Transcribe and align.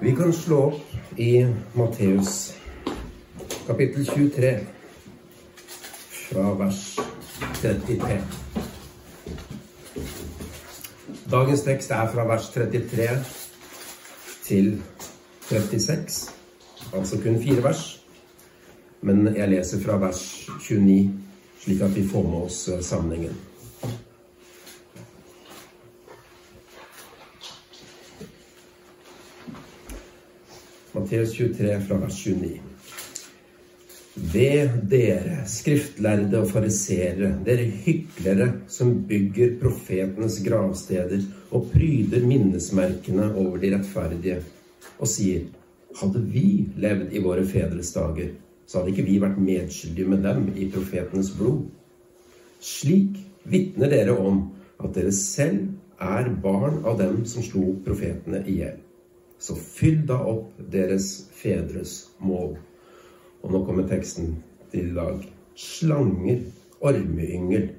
Vi 0.00 0.16
kan 0.16 0.32
slå 0.32 0.58
opp 0.62 1.18
i 1.18 1.46
Matteus 1.72 2.54
kapittel 3.66 4.06
23 4.06 4.58
fra 6.10 6.52
vers 6.54 6.98
33. 7.62 8.18
Dagens 11.30 11.64
tekst 11.64 11.90
er 11.96 12.12
fra 12.12 12.28
vers 12.28 12.50
33 12.52 13.08
til 14.44 14.70
36, 15.48 16.30
altså 16.92 17.22
kun 17.22 17.42
fire 17.42 17.64
vers. 17.64 17.84
Men 19.00 19.32
jeg 19.36 19.48
leser 19.48 19.80
fra 19.80 19.96
vers 19.96 20.22
29, 20.60 21.10
slik 21.64 21.80
at 21.80 21.96
vi 21.96 22.08
får 22.08 22.22
med 22.22 22.40
oss 22.50 22.68
sammenhengen. 22.84 23.55
Matteus 31.06 31.32
23 31.32 31.80
fra 31.86 31.96
vers 31.96 32.26
29. 32.26 32.60
Ved 34.32 34.70
dere, 34.90 35.36
skriftlærde 35.46 36.40
og 36.40 36.48
fariseere, 36.50 37.28
dere 37.46 37.66
hyklere 37.84 38.48
som 38.66 38.90
bygger 39.06 39.52
profetenes 39.60 40.40
gravsteder 40.42 41.20
og 41.54 41.68
pryder 41.70 42.26
minnesmerkene 42.26 43.28
over 43.36 43.60
de 43.62 43.70
rettferdige, 43.76 44.40
og 44.98 45.06
sier, 45.12 45.44
hadde 46.00 46.22
vi 46.32 46.42
levd 46.74 47.14
i 47.14 47.22
våre 47.22 47.44
fedres 47.46 47.92
dager, 47.94 48.32
så 48.66 48.80
hadde 48.80 48.96
ikke 48.96 49.06
vi 49.06 49.20
vært 49.22 49.38
medskyldige 49.38 50.10
med 50.10 50.26
dem 50.26 50.48
i 50.56 50.66
profetenes 50.74 51.30
blod. 51.38 51.68
Slik 52.58 53.22
vitner 53.46 53.94
dere 53.94 54.18
om 54.18 54.42
at 54.82 54.90
dere 54.98 55.14
selv 55.14 55.68
er 56.02 56.32
barn 56.42 56.82
av 56.82 56.98
dem 56.98 57.22
som 57.30 57.46
slo 57.46 57.76
profetene 57.86 58.42
i 58.42 58.58
hjel. 58.58 58.82
Så 59.38 59.56
fyll 59.56 60.02
da 60.08 60.18
opp 60.24 60.54
deres 60.72 61.26
fedres 61.36 61.96
mål. 62.18 62.56
Og 63.44 63.52
nå 63.52 63.62
kommer 63.66 63.88
teksten 63.88 64.36
til 64.72 64.94
dag. 64.96 65.20
Slanger, 65.56 66.44
ormeyngel, 66.80 67.70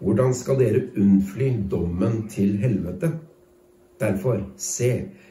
hvordan 0.00 0.34
skal 0.36 0.60
dere 0.60 0.82
unnfly 0.96 1.52
dommen 1.70 2.26
til 2.32 2.56
helvete? 2.60 3.14
Derfor, 4.00 4.42
se, 4.60 4.90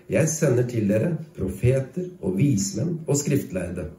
jeg 0.10 0.30
sender 0.30 0.66
til 0.70 0.90
dere 0.90 1.12
profeter 1.38 2.10
og 2.22 2.40
vismenn 2.40 2.98
og 3.06 3.18
skriftlærde. 3.22 3.92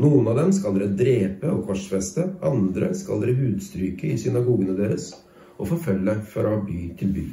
Noen 0.00 0.28
av 0.32 0.38
dem 0.38 0.52
skal 0.56 0.76
dere 0.76 0.92
drepe 0.96 1.48
og 1.52 1.66
korsfeste, 1.68 2.26
andre 2.44 2.92
skal 2.96 3.20
dere 3.24 3.36
hudstryke 3.36 4.12
i 4.12 4.20
synagogene 4.20 4.76
deres 4.78 5.10
og 5.58 5.68
forfølge 5.72 6.14
fra 6.32 6.54
by 6.64 6.84
til 7.00 7.12
by. 7.16 7.26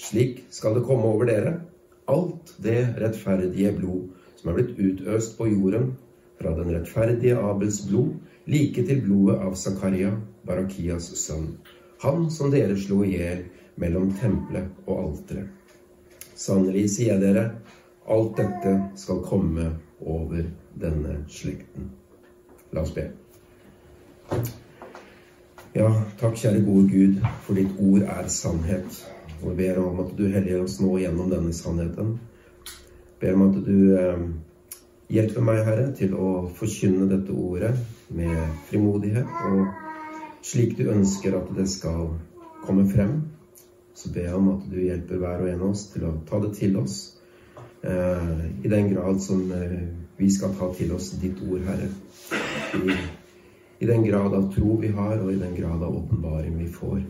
Slik 0.00 0.42
skal 0.52 0.76
det 0.76 0.84
komme 0.88 1.08
over 1.08 1.28
dere 1.28 1.54
alt 2.10 2.54
det 2.62 2.80
rettferdige 3.00 3.72
blod 3.78 4.08
som 4.36 4.50
er 4.50 4.58
blitt 4.58 4.78
utøst 4.78 5.38
på 5.38 5.48
jorden, 5.48 5.94
fra 6.38 6.52
den 6.56 6.72
rettferdige 6.74 7.38
Abels 7.38 7.80
blod, 7.88 8.16
like 8.50 8.84
til 8.84 9.00
blodet 9.06 9.38
av 9.40 9.54
Zakaria, 9.56 10.10
Barakias 10.44 11.06
sønn, 11.16 11.54
han 12.02 12.26
som 12.30 12.50
dere 12.52 12.76
slo 12.76 13.00
i 13.06 13.14
hjel 13.14 13.46
mellom 13.80 14.10
tempelet 14.20 14.84
og 14.84 14.98
alteret. 14.98 15.48
Sannelig 16.34 16.88
sier 16.96 17.14
jeg 17.14 17.22
dere, 17.22 17.44
alt 18.10 18.36
dette 18.36 18.74
skal 19.00 19.22
komme 19.24 19.70
over 20.00 20.44
denne 20.76 21.20
slekten. 21.30 21.92
La 22.74 22.82
oss 22.82 22.92
be. 22.92 23.06
Ja, 25.74 25.88
takk, 26.20 26.36
kjære 26.38 26.60
gode 26.66 26.88
Gud, 26.90 27.22
for 27.46 27.58
ditt 27.58 27.78
ord 27.82 28.02
er 28.02 28.28
sannhet. 28.30 28.98
Og 29.44 29.52
jeg 29.52 29.58
ber 29.60 29.82
om 29.84 30.00
at 30.00 30.14
du 30.16 30.24
helliger 30.24 30.64
oss 30.64 30.78
nå 30.80 30.96
gjennom 31.02 31.28
denne 31.28 31.52
sannheten. 31.52 32.16
Ber 33.20 33.36
om 33.36 33.42
at 33.50 33.58
du 33.66 33.76
eh, 34.00 34.22
hjelper 35.12 35.44
meg, 35.44 35.60
Herre, 35.66 35.90
til 35.96 36.14
å 36.16 36.28
forkynne 36.56 37.08
dette 37.10 37.34
ordet 37.36 37.74
med 38.08 38.38
frimodighet 38.70 39.28
og 39.50 39.66
slik 40.44 40.78
du 40.78 40.88
ønsker 40.92 41.36
at 41.36 41.50
det 41.56 41.66
skal 41.72 42.14
komme 42.64 42.86
frem. 42.88 43.18
Så 43.94 44.10
ber 44.14 44.30
jeg 44.30 44.38
om 44.38 44.48
at 44.56 44.64
du 44.70 44.80
hjelper 44.80 45.20
hver 45.20 45.44
og 45.44 45.50
en 45.50 45.60
av 45.60 45.74
oss 45.74 45.84
til 45.92 46.08
å 46.08 46.14
ta 46.28 46.40
det 46.42 46.54
til 46.56 46.80
oss 46.80 46.96
eh, 47.84 48.40
i 48.64 48.72
den 48.72 48.90
grad 48.94 49.20
som 49.22 49.44
eh, 49.54 49.84
vi 50.16 50.30
skal 50.32 50.56
ta 50.58 50.70
til 50.74 50.94
oss 50.96 51.12
ditt 51.20 51.42
ord, 51.44 51.62
Herre. 51.68 51.90
I, 52.80 52.96
I 53.84 53.90
den 53.92 54.08
grad 54.08 54.34
av 54.34 54.48
tro 54.54 54.78
vi 54.80 54.90
har, 54.96 55.20
og 55.20 55.30
i 55.32 55.38
den 55.38 55.54
grad 55.58 55.82
av 55.82 56.00
åpenbaring 56.00 56.56
vi 56.58 56.70
får. 56.72 57.04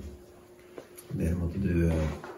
Ber 1.15 1.35
om 1.37 1.45
at 1.47 1.59
du 1.63 1.85
eh, 1.87 2.31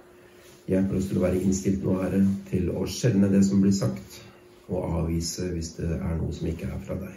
hjelper 0.68 0.98
oss 0.98 1.06
til 1.08 1.20
å 1.20 1.24
være 1.24 1.40
innstilt 1.40 1.84
nå, 1.84 1.94
Herre, 2.02 2.24
til 2.50 2.68
å 2.74 2.82
skjelne 2.90 3.30
det 3.32 3.40
som 3.46 3.62
blir 3.62 3.72
sagt, 3.76 4.18
og 4.66 4.98
avvise 5.00 5.48
hvis 5.54 5.76
det 5.78 5.94
er 5.96 6.18
noe 6.18 6.34
som 6.34 6.50
ikke 6.50 6.68
er 6.68 6.82
fra 6.84 6.98
deg. 7.00 7.16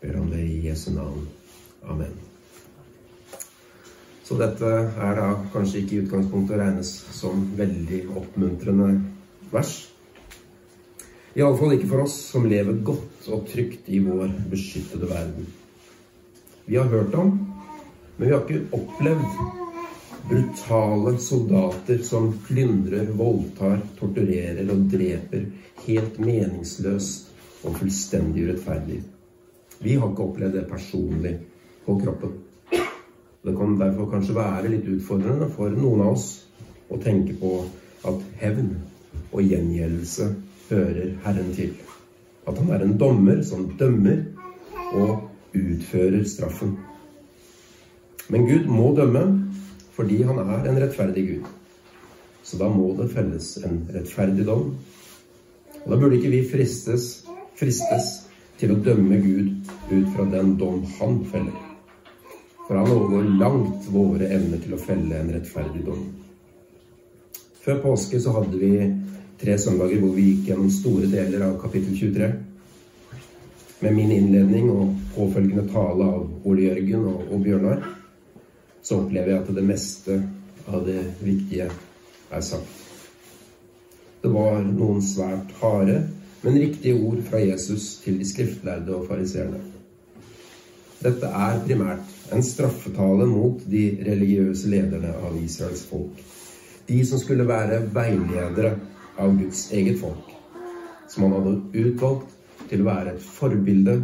Ber 0.00 0.18
om 0.22 0.30
det 0.32 0.42
i 0.42 0.58
Jesu 0.64 0.90
navn. 0.96 1.28
Amen. 1.86 2.16
Så 4.24 4.36
dette 4.40 4.66
er 4.66 5.16
da 5.18 5.30
kanskje 5.52 5.82
ikke 5.82 5.96
i 5.96 6.02
utgangspunktet 6.04 6.56
å 6.56 6.60
regnes 6.60 6.90
som 7.14 7.48
veldig 7.58 8.04
oppmuntrende 8.18 8.92
vers. 9.52 9.72
Iallfall 11.38 11.76
ikke 11.76 11.90
for 11.92 12.04
oss 12.08 12.16
som 12.32 12.46
lever 12.50 12.78
godt 12.86 13.26
og 13.30 13.46
trygt 13.50 13.90
i 13.90 14.00
vår 14.02 14.32
beskyttede 14.50 15.10
verden. 15.10 15.48
Vi 16.66 16.78
har 16.78 16.90
hørt 16.90 17.14
om, 17.18 17.36
men 18.16 18.26
vi 18.26 18.32
har 18.34 18.46
ikke 18.46 18.78
opplevd 18.78 19.69
brutale 20.28 21.18
soldater 21.18 21.98
som 21.98 22.32
plyndrer, 22.46 23.06
voldtar, 23.16 23.80
torturerer 23.98 24.68
og 24.70 24.84
dreper 24.92 25.46
helt 25.86 26.18
meningsløst 26.20 27.64
og 27.64 27.76
fullstendig 27.80 28.46
urettferdig. 28.48 29.00
Vi 29.80 29.96
har 29.96 30.12
ikke 30.12 30.26
opplevd 30.28 30.58
det 30.58 30.68
personlig 30.68 31.34
på 31.86 31.96
kroppen. 32.02 32.36
Det 33.42 33.56
kan 33.56 33.78
derfor 33.80 34.10
kanskje 34.12 34.36
være 34.36 34.72
litt 34.72 34.88
utfordrende 34.92 35.48
for 35.54 35.72
noen 35.72 36.04
av 36.04 36.16
oss 36.18 36.26
å 36.92 36.98
tenke 37.00 37.36
på 37.40 37.54
at 38.08 38.20
hevn 38.42 38.74
og 39.30 39.40
gjengjeldelse 39.44 40.28
hører 40.68 41.14
Herren 41.24 41.54
til. 41.56 41.72
At 42.48 42.58
han 42.60 42.70
er 42.74 42.84
en 42.84 42.98
dommer 43.00 43.40
som 43.46 43.70
dømmer 43.80 44.22
og 44.96 45.56
utfører 45.56 46.24
straffen. 46.28 46.76
Men 48.30 48.46
Gud 48.46 48.68
må 48.70 48.92
dømme 48.96 49.24
fordi 50.00 50.22
han 50.24 50.38
er 50.40 50.68
en 50.68 50.80
rettferdig 50.80 51.26
Gud. 51.28 51.48
Så 52.42 52.56
da 52.56 52.70
må 52.72 52.94
det 52.96 53.10
felles 53.12 53.52
en 53.68 53.82
rettferdig 53.92 54.46
dom. 54.48 54.70
Og 55.82 55.90
da 55.92 55.98
burde 56.00 56.16
ikke 56.16 56.32
vi 56.32 56.40
fristes, 56.48 57.10
fristes 57.60 58.08
til 58.60 58.72
å 58.72 58.78
dømme 58.80 59.18
Gud 59.20 59.50
ut 59.90 60.08
fra 60.14 60.24
den 60.32 60.54
dom 60.60 60.80
han 60.96 61.20
feller. 61.28 61.66
For 62.64 62.78
han 62.78 62.88
overgår 62.94 63.28
langt 63.42 63.90
våre 63.92 64.30
evner 64.32 64.64
til 64.64 64.76
å 64.76 64.80
felle 64.80 65.20
en 65.20 65.32
rettferdig 65.34 65.84
dom. 65.84 66.02
Før 67.60 67.82
påske 67.84 68.22
så 68.24 68.32
hadde 68.38 68.56
vi 68.56 68.72
tre 69.40 69.58
søndager 69.60 70.00
hvor 70.00 70.16
vi 70.16 70.30
gikk 70.30 70.48
gjennom 70.48 70.72
store 70.72 71.12
deler 71.12 71.44
av 71.50 71.58
kapittel 71.60 71.92
23. 71.92 72.32
Med 73.84 73.96
min 73.96 74.12
innledning 74.16 74.72
og 74.72 74.96
påfølgende 75.12 75.68
tale 75.72 76.08
av 76.08 76.48
Ole 76.48 76.70
Jørgen 76.70 77.08
og, 77.10 77.24
og 77.28 77.44
Bjørnar 77.44 77.88
så 78.82 79.00
opplever 79.02 79.34
jeg 79.34 79.42
at 79.42 79.54
det 79.56 79.66
meste 79.66 80.20
av 80.68 80.84
det 80.86 81.02
viktige 81.24 81.68
er 82.30 82.44
sagt. 82.44 82.76
Det 84.20 84.30
var 84.32 84.60
noen 84.64 85.00
svært 85.04 85.52
harde, 85.60 86.02
men 86.42 86.58
riktige 86.60 86.96
ord 87.00 87.20
fra 87.28 87.40
Jesus 87.40 87.98
til 88.04 88.18
de 88.20 88.26
skriftlærde 88.28 88.94
og 88.96 89.06
fariseerne. 89.08 89.60
Dette 91.00 91.28
er 91.32 91.62
primært 91.64 92.34
en 92.34 92.44
straffetale 92.44 93.24
mot 93.28 93.62
de 93.72 93.84
religiøse 94.04 94.68
lederne 94.68 95.14
av 95.16 95.36
Israels 95.40 95.86
folk. 95.88 96.20
De 96.88 97.00
som 97.08 97.20
skulle 97.22 97.48
være 97.48 97.80
veiledere 97.94 98.74
av 99.20 99.32
Guds 99.38 99.70
eget 99.72 100.00
folk. 100.00 100.28
Som 101.08 101.26
han 101.26 101.38
hadde 101.38 101.86
utvalgt 101.86 102.36
til 102.68 102.84
å 102.84 102.90
være 102.90 103.16
et 103.16 103.24
forbilde 103.24 103.96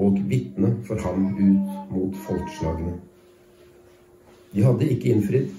og 0.00 0.22
vitne 0.30 0.76
for 0.86 1.02
ham 1.02 1.32
ut 1.34 1.90
mot 1.90 2.18
folkeslagene. 2.28 2.98
De 4.50 4.64
hadde 4.66 4.88
ikke 4.90 5.12
innfridd, 5.14 5.50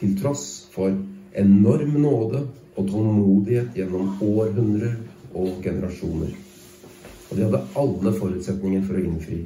til 0.00 0.14
tross 0.18 0.68
for 0.74 0.90
enorm 1.38 1.92
nåde 2.02 2.42
og 2.76 2.88
tålmodighet 2.88 3.76
gjennom 3.78 4.16
århundrer 4.24 4.96
og 5.34 5.60
generasjoner. 5.64 6.32
Og 7.30 7.36
de 7.36 7.44
hadde 7.46 7.60
alle 7.78 8.12
forutsetninger 8.16 8.82
for 8.86 8.98
å 8.98 9.04
innfri. 9.06 9.42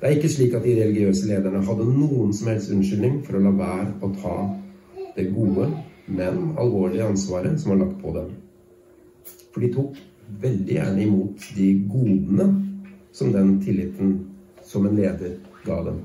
Det 0.00 0.08
er 0.08 0.16
ikke 0.16 0.32
slik 0.32 0.54
at 0.56 0.64
de 0.64 0.76
religiøse 0.78 1.28
lederne 1.28 1.64
hadde 1.66 1.88
noen 1.88 2.30
som 2.36 2.48
helst 2.52 2.72
unnskyldning 2.72 3.18
for 3.26 3.36
å 3.36 3.42
la 3.44 3.54
være 3.56 3.88
å 4.04 4.12
ta 4.20 4.36
det 5.16 5.26
gode, 5.34 5.66
men 6.08 6.54
alvorlige 6.60 7.08
ansvaret 7.10 7.58
som 7.60 7.74
var 7.74 7.82
lagt 7.82 7.98
på 8.00 8.14
dem. 8.16 8.30
For 9.50 9.64
de 9.64 9.72
tok 9.74 9.98
veldig 10.40 10.76
gjerne 10.76 11.04
imot 11.04 11.50
de 11.56 11.70
godene 11.90 12.48
som 13.12 13.32
den 13.34 13.56
tilliten 13.64 14.18
som 14.64 14.86
en 14.86 14.96
leder 14.96 15.36
ga 15.66 15.82
dem. 15.90 16.00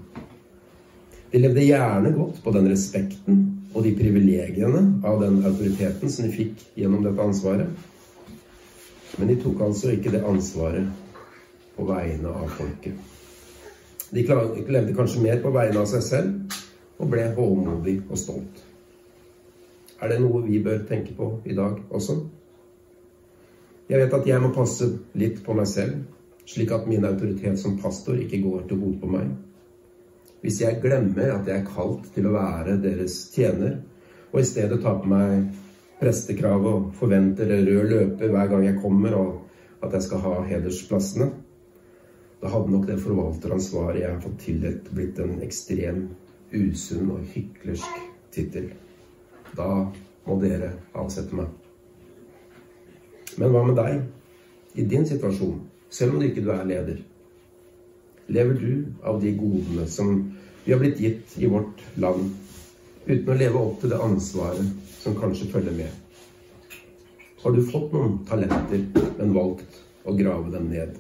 De 1.36 1.40
levde 1.44 1.66
gjerne 1.68 2.14
godt 2.16 2.38
på 2.44 2.52
den 2.56 2.70
respekten 2.72 3.40
og 3.76 3.84
de 3.84 3.90
privilegiene 3.92 4.82
av 5.04 5.18
den 5.20 5.42
autoriteten 5.44 6.08
som 6.08 6.24
de 6.24 6.30
fikk 6.32 6.62
gjennom 6.80 7.02
dette 7.04 7.20
ansvaret. 7.20 7.74
Men 9.20 9.28
de 9.28 9.34
tok 9.42 9.66
altså 9.66 9.90
ikke 9.92 10.14
det 10.14 10.22
ansvaret 10.24 10.86
på 11.76 11.88
vegne 11.90 12.32
av 12.32 12.54
folket. 12.56 12.96
De 14.16 14.24
levde 14.24 14.96
kanskje 14.96 15.26
mer 15.26 15.42
på 15.44 15.52
vegne 15.52 15.82
av 15.82 15.90
seg 15.92 16.06
selv 16.06 16.56
og 17.04 17.12
ble 17.12 17.26
håndmodig 17.36 17.98
og 18.06 18.22
stolt. 18.22 18.62
Er 20.00 20.14
det 20.14 20.22
noe 20.24 20.40
vi 20.46 20.62
bør 20.64 20.86
tenke 20.88 21.18
på 21.18 21.28
i 21.44 21.58
dag 21.58 21.82
også? 21.90 22.16
Jeg 23.92 24.06
vet 24.06 24.16
at 24.22 24.32
jeg 24.32 24.40
må 24.40 24.54
passe 24.56 24.88
litt 25.20 25.44
på 25.44 25.58
meg 25.60 25.68
selv, 25.68 26.00
slik 26.48 26.72
at 26.72 26.88
min 26.88 27.04
autoritet 27.04 27.60
som 27.60 27.76
pastor 27.84 28.24
ikke 28.24 28.40
går 28.48 28.70
til 28.72 28.80
hodet 28.86 29.04
på 29.04 29.12
meg. 29.18 29.36
Hvis 30.44 30.62
jeg 30.62 30.82
glemmer 30.84 31.32
at 31.36 31.48
jeg 31.50 31.62
er 31.62 31.70
kalt 31.70 32.10
til 32.14 32.28
å 32.30 32.36
være 32.36 32.78
deres 32.84 33.18
tjener, 33.34 33.80
og 34.32 34.42
i 34.42 34.48
stedet 34.48 34.82
tar 34.84 35.00
på 35.02 35.10
meg 35.10 35.46
prestekravet 36.00 36.72
og 36.72 36.94
forventer 37.00 37.50
rød 37.56 37.90
løper 37.90 38.34
hver 38.34 38.52
gang 38.52 38.66
jeg 38.68 38.80
kommer, 38.84 39.16
og 39.16 39.86
at 39.86 39.96
jeg 39.96 40.08
skal 40.08 40.24
ha 40.26 40.36
hedersplassene, 40.50 41.30
da 42.42 42.52
hadde 42.52 42.72
nok 42.72 42.88
det 42.88 43.00
forvalteransvaret 43.02 44.02
jeg 44.02 44.12
har 44.12 44.22
fått 44.22 44.42
tildelt, 44.44 44.90
blitt 44.94 45.20
en 45.24 45.40
ekstrem, 45.46 46.02
usunn 46.52 47.14
og 47.16 47.24
hyklersk 47.34 48.02
tittel. 48.36 48.68
Da 49.56 49.70
må 50.26 50.38
dere 50.42 50.74
avsette 50.98 51.36
meg. 51.38 51.50
Men 53.40 53.52
hva 53.52 53.64
med 53.66 53.80
deg? 53.80 54.04
I 54.76 54.86
din 54.92 55.08
situasjon, 55.08 55.62
selv 55.90 56.16
om 56.16 56.22
du 56.22 56.28
ikke 56.28 56.44
er 56.52 56.68
leder. 56.68 57.02
Lever 58.28 58.54
du 58.54 58.86
av 59.04 59.22
de 59.22 59.32
godene 59.38 59.86
som 59.88 60.16
vi 60.66 60.74
har 60.74 60.80
blitt 60.82 61.00
gitt 61.00 61.36
i 61.38 61.50
vårt 61.50 61.84
land, 62.02 62.32
uten 63.06 63.30
å 63.30 63.38
leve 63.38 63.62
opp 63.62 63.82
til 63.82 63.92
det 63.94 64.02
ansvaret 64.02 64.94
som 64.98 65.18
kanskje 65.20 65.52
følger 65.54 65.78
med? 65.78 65.92
Har 67.44 67.54
du 67.54 67.62
fått 67.70 67.94
noen 67.94 68.18
talenter, 68.26 68.88
men 69.20 69.36
valgt 69.36 69.78
å 70.10 70.16
grave 70.18 70.50
dem 70.50 70.72
ned? 70.72 70.96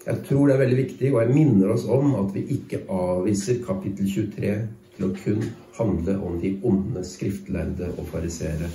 Jeg 0.00 0.22
tror 0.26 0.48
det 0.48 0.56
er 0.56 0.62
veldig 0.64 0.78
viktig, 0.80 1.10
og 1.12 1.20
jeg 1.22 1.34
minner 1.36 1.74
oss 1.76 1.84
om 1.86 2.16
at 2.18 2.32
vi 2.34 2.42
ikke 2.56 2.82
avviser 2.90 3.60
kapittel 3.62 4.08
23 4.10 4.54
til 4.96 5.06
å 5.06 5.12
kun 5.22 5.44
handle 5.76 6.16
om 6.26 6.40
de 6.42 6.56
onde 6.66 7.04
skriftlærde 7.06 7.92
og 7.94 8.08
fariseere, 8.10 8.72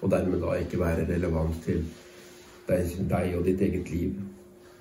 og 0.00 0.10
dermed 0.10 0.42
da 0.42 0.56
ikke 0.58 0.80
være 0.82 1.06
relevant 1.06 1.60
til 1.68 1.84
deg 2.66 3.36
og 3.36 3.46
ditt 3.46 3.62
eget 3.62 3.94
liv. 3.94 4.16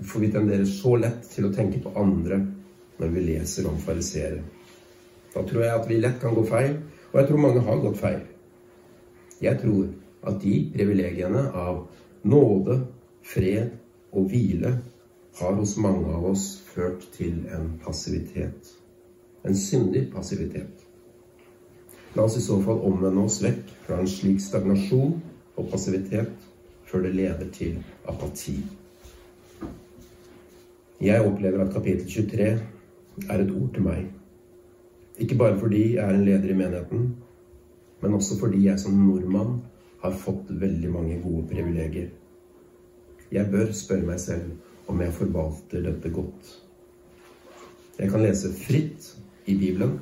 For 0.04 0.20
vi 0.20 0.32
tenderer 0.32 0.66
så 0.68 0.96
lett 1.00 1.30
til 1.32 1.48
å 1.48 1.54
tenke 1.56 1.80
på 1.84 1.94
andre 2.00 2.42
når 3.00 3.12
vi 3.14 3.26
leser 3.30 3.68
om 3.70 3.78
fariseere. 3.80 4.42
Da 5.36 5.44
tror 5.44 5.64
jeg 5.64 5.76
at 5.76 5.90
vi 5.90 6.00
lett 6.00 6.20
kan 6.22 6.36
gå 6.36 6.44
feil, 6.48 6.78
og 7.12 7.20
jeg 7.20 7.30
tror 7.30 7.44
mange 7.44 7.64
har 7.64 7.84
gått 7.84 8.00
feil. 8.00 8.22
Jeg 9.44 9.60
tror 9.62 9.88
at 10.26 10.40
de 10.44 10.56
privilegiene 10.74 11.48
av 11.52 11.86
nåde, 12.24 12.80
fred 13.26 13.72
og 14.16 14.30
hvile 14.32 14.72
har 15.40 15.56
hos 15.60 15.76
mange 15.82 16.12
av 16.14 16.26
oss 16.32 16.46
ført 16.72 17.04
til 17.16 17.44
en 17.52 17.74
passivitet. 17.84 18.72
En 19.46 19.58
syndig 19.58 20.08
passivitet. 20.14 20.86
La 22.16 22.24
oss 22.24 22.38
i 22.40 22.44
så 22.44 22.62
fall 22.64 22.80
omvende 22.88 23.26
oss 23.28 23.42
vekk 23.44 23.74
fra 23.86 24.00
en 24.00 24.08
slik 24.10 24.40
stagnasjon 24.40 25.18
og 25.56 25.70
passivitet 25.72 26.48
før 26.88 27.04
det 27.04 27.14
leder 27.18 27.52
til 27.52 27.82
apati. 28.08 28.56
Jeg 31.02 31.22
opplever 31.22 31.64
at 31.64 31.74
kapittel 31.74 32.08
23 32.08 32.44
er 33.30 33.42
et 33.42 33.52
ord 33.52 33.72
til 33.74 33.84
meg. 33.84 34.06
Ikke 35.20 35.38
bare 35.38 35.60
fordi 35.60 35.96
jeg 35.96 36.04
er 36.04 36.16
en 36.16 36.26
leder 36.26 36.50
i 36.50 36.58
menigheten, 36.58 37.16
men 38.02 38.14
også 38.14 38.40
fordi 38.40 38.66
jeg 38.66 38.80
som 38.80 38.94
nordmann 39.00 39.58
har 40.02 40.12
fått 40.12 40.52
veldig 40.62 40.92
mange 40.92 41.20
gode 41.24 41.48
privilegier. 41.52 42.10
Jeg 43.32 43.52
bør 43.52 43.72
spørre 43.72 44.06
meg 44.08 44.20
selv 44.20 44.52
om 44.88 45.02
jeg 45.02 45.14
forvalter 45.14 45.84
dette 45.84 46.10
godt. 46.14 46.52
Jeg 48.00 48.12
kan 48.12 48.22
lese 48.24 48.54
fritt 48.54 49.12
i 49.46 49.58
Bibelen, 49.58 50.00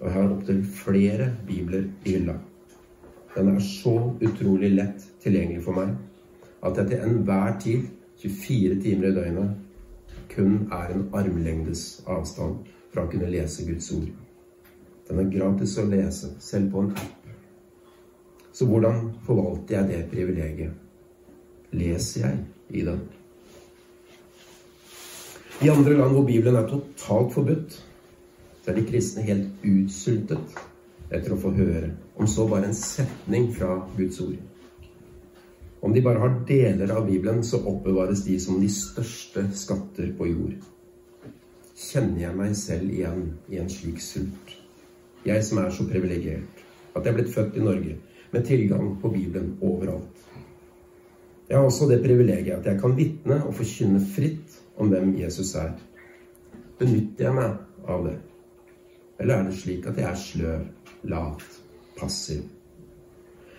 og 0.00 0.06
jeg 0.06 0.14
har 0.14 0.32
opptil 0.32 0.64
flere 0.64 1.30
bibler 1.46 1.88
i 2.04 2.16
hylla. 2.16 2.36
Den 3.36 3.48
er 3.54 3.60
så 3.60 3.96
utrolig 4.22 4.70
lett 4.76 5.04
tilgjengelig 5.20 5.64
for 5.64 5.76
meg 5.76 5.96
at 6.64 6.78
jeg 6.80 6.88
til 6.90 7.04
enhver 7.04 7.58
tid, 7.60 7.82
24 8.16 8.80
timer 8.82 9.10
i 9.10 9.14
døgnet, 9.14 9.65
kun 10.32 10.68
er 10.72 10.94
en 10.94 11.08
armlengdes 11.16 12.02
avstand 12.06 12.66
fra 12.92 13.04
å 13.04 13.10
kunne 13.10 13.30
lese 13.30 13.66
Guds 13.66 13.90
ord. 13.96 14.08
Den 15.08 15.20
er 15.22 15.30
gratis 15.30 15.76
å 15.78 15.86
lese, 15.88 16.32
selv 16.42 16.72
på 16.72 16.82
en 16.82 16.90
app. 16.96 17.28
Så 18.56 18.66
hvordan 18.66 19.12
forvalter 19.26 19.76
jeg 19.76 19.88
det 19.90 20.02
privilegiet? 20.10 20.72
Leser 21.76 22.26
jeg 22.26 22.80
i 22.80 22.84
den? 22.86 23.02
I 25.62 25.68
andre 25.72 25.96
land 25.96 26.12
hvor 26.12 26.26
Bibelen 26.26 26.56
er 26.56 26.68
totalt 26.68 27.32
forbudt, 27.32 27.76
så 28.62 28.70
er 28.70 28.76
de 28.76 28.88
kristne 28.88 29.24
helt 29.24 29.64
utsultet 29.64 30.58
etter 31.14 31.32
å 31.32 31.38
få 31.40 31.52
høre, 31.56 31.92
om 32.18 32.28
så 32.28 32.48
bare 32.50 32.68
en 32.68 32.76
setning 32.76 33.48
fra 33.54 33.78
Guds 33.96 34.20
ord. 34.24 34.40
Om 35.86 35.92
de 35.94 36.02
bare 36.02 36.18
har 36.18 36.40
deler 36.48 36.90
av 36.90 37.04
Bibelen, 37.06 37.44
så 37.46 37.60
oppbevares 37.62 38.24
de 38.26 38.40
som 38.42 38.56
de 38.58 38.66
største 38.74 39.44
skatter 39.54 40.08
på 40.18 40.26
jord. 40.26 40.56
Kjenner 41.78 42.24
jeg 42.24 42.38
meg 42.40 42.56
selv 42.58 42.90
igjen 42.90 43.20
i 43.54 43.60
en 43.62 43.70
slik 43.70 44.00
sult? 44.02 44.56
Jeg 45.22 45.44
som 45.46 45.60
er 45.62 45.70
så 45.70 45.86
privilegert 45.86 46.64
at 46.90 47.04
jeg 47.04 47.12
er 47.12 47.18
blitt 47.20 47.30
født 47.30 47.60
i 47.60 47.62
Norge 47.62 47.94
med 48.32 48.48
tilgang 48.50 48.90
på 48.98 49.12
Bibelen 49.14 49.54
overalt. 49.62 50.26
Jeg 51.46 51.60
har 51.60 51.70
også 51.70 51.86
det 51.92 52.00
privilegiet 52.02 52.58
at 52.58 52.66
jeg 52.66 52.82
kan 52.82 52.98
vitne 52.98 53.38
og 53.46 53.54
forkynne 53.54 54.02
fritt 54.16 54.58
om 54.82 54.90
hvem 54.90 55.14
Jesus 55.20 55.54
er. 55.54 55.70
Benytter 56.82 57.28
jeg 57.28 57.38
meg 57.38 57.86
av 57.86 58.10
det? 58.10 58.18
Eller 59.22 59.38
er 59.38 59.46
det 59.46 59.58
slik 59.62 59.86
at 59.86 60.02
jeg 60.02 60.10
er 60.10 60.22
sløv, 60.26 60.68
lat, 61.14 61.50
passiv? 61.94 62.42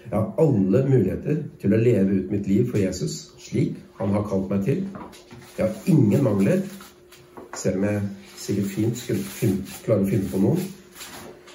Jeg 0.08 0.20
har 0.20 0.34
alle 0.40 0.84
muligheter 0.88 1.42
til 1.60 1.74
å 1.76 1.80
leve 1.82 2.22
ut 2.22 2.30
mitt 2.32 2.46
liv 2.48 2.70
for 2.70 2.80
Jesus 2.80 3.16
slik 3.44 3.76
han 3.98 4.14
har 4.16 4.24
kalt 4.30 4.48
meg 4.48 4.64
til. 4.64 4.86
Jeg 5.58 5.66
har 5.66 5.92
ingen 5.92 6.24
mangler, 6.24 6.62
selv 7.58 7.82
om 7.82 7.88
jeg 7.90 8.06
sikkert 8.40 8.72
fint 8.72 9.02
skulle 9.02 9.84
klare 9.84 10.06
å 10.06 10.08
finne 10.08 10.32
på 10.32 10.42
noen. 10.46 10.64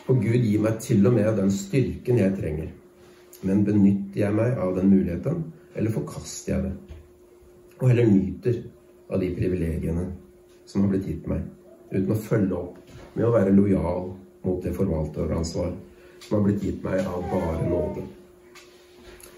For 0.02 0.20
Gud 0.20 0.44
gir 0.44 0.60
meg 0.60 0.82
til 0.84 1.06
og 1.08 1.16
med 1.16 1.32
den 1.38 1.52
styrken 1.54 2.20
jeg 2.20 2.37
trenger. 2.37 2.70
Men 3.43 3.64
benytter 3.64 4.20
jeg 4.20 4.37
meg 4.37 4.60
av 4.60 4.76
den 4.76 4.90
muligheten, 4.93 5.44
eller 5.74 5.94
forkaster 5.96 6.53
jeg 6.53 6.67
det? 6.67 6.72
Og 7.81 7.88
heller 7.88 8.10
nyter 8.10 8.62
av 9.08 9.22
de 9.22 9.32
privilegiene 9.38 10.10
som 10.69 10.84
har 10.84 10.93
blitt 10.93 11.08
gitt 11.08 11.29
meg, 11.31 11.46
uten 11.88 12.12
å 12.12 12.22
følge 12.29 12.58
opp 12.58 12.96
med 13.17 13.26
å 13.26 13.32
være 13.32 13.56
lojal 13.56 14.12
mot 14.44 14.60
det 14.62 14.76
forvalteransvar 14.76 15.72
som 16.22 16.36
har 16.36 16.50
blitt 16.50 16.67
gitt 16.69 16.84
meg 16.84 17.00
av 17.06 17.24
bare 17.32 17.70
nåde. 17.70 18.05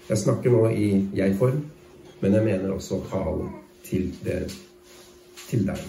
Jeg 0.05 0.17
snakker 0.21 0.53
nå 0.53 0.67
i 0.69 0.87
jeg-form, 1.17 1.63
men 2.21 2.33
jeg 2.37 2.45
mener 2.45 2.73
også 2.75 2.99
å 2.99 3.05
tale 3.09 3.47
til 3.87 4.11
dere, 4.21 4.49
til 5.47 5.65
deg. 5.65 5.81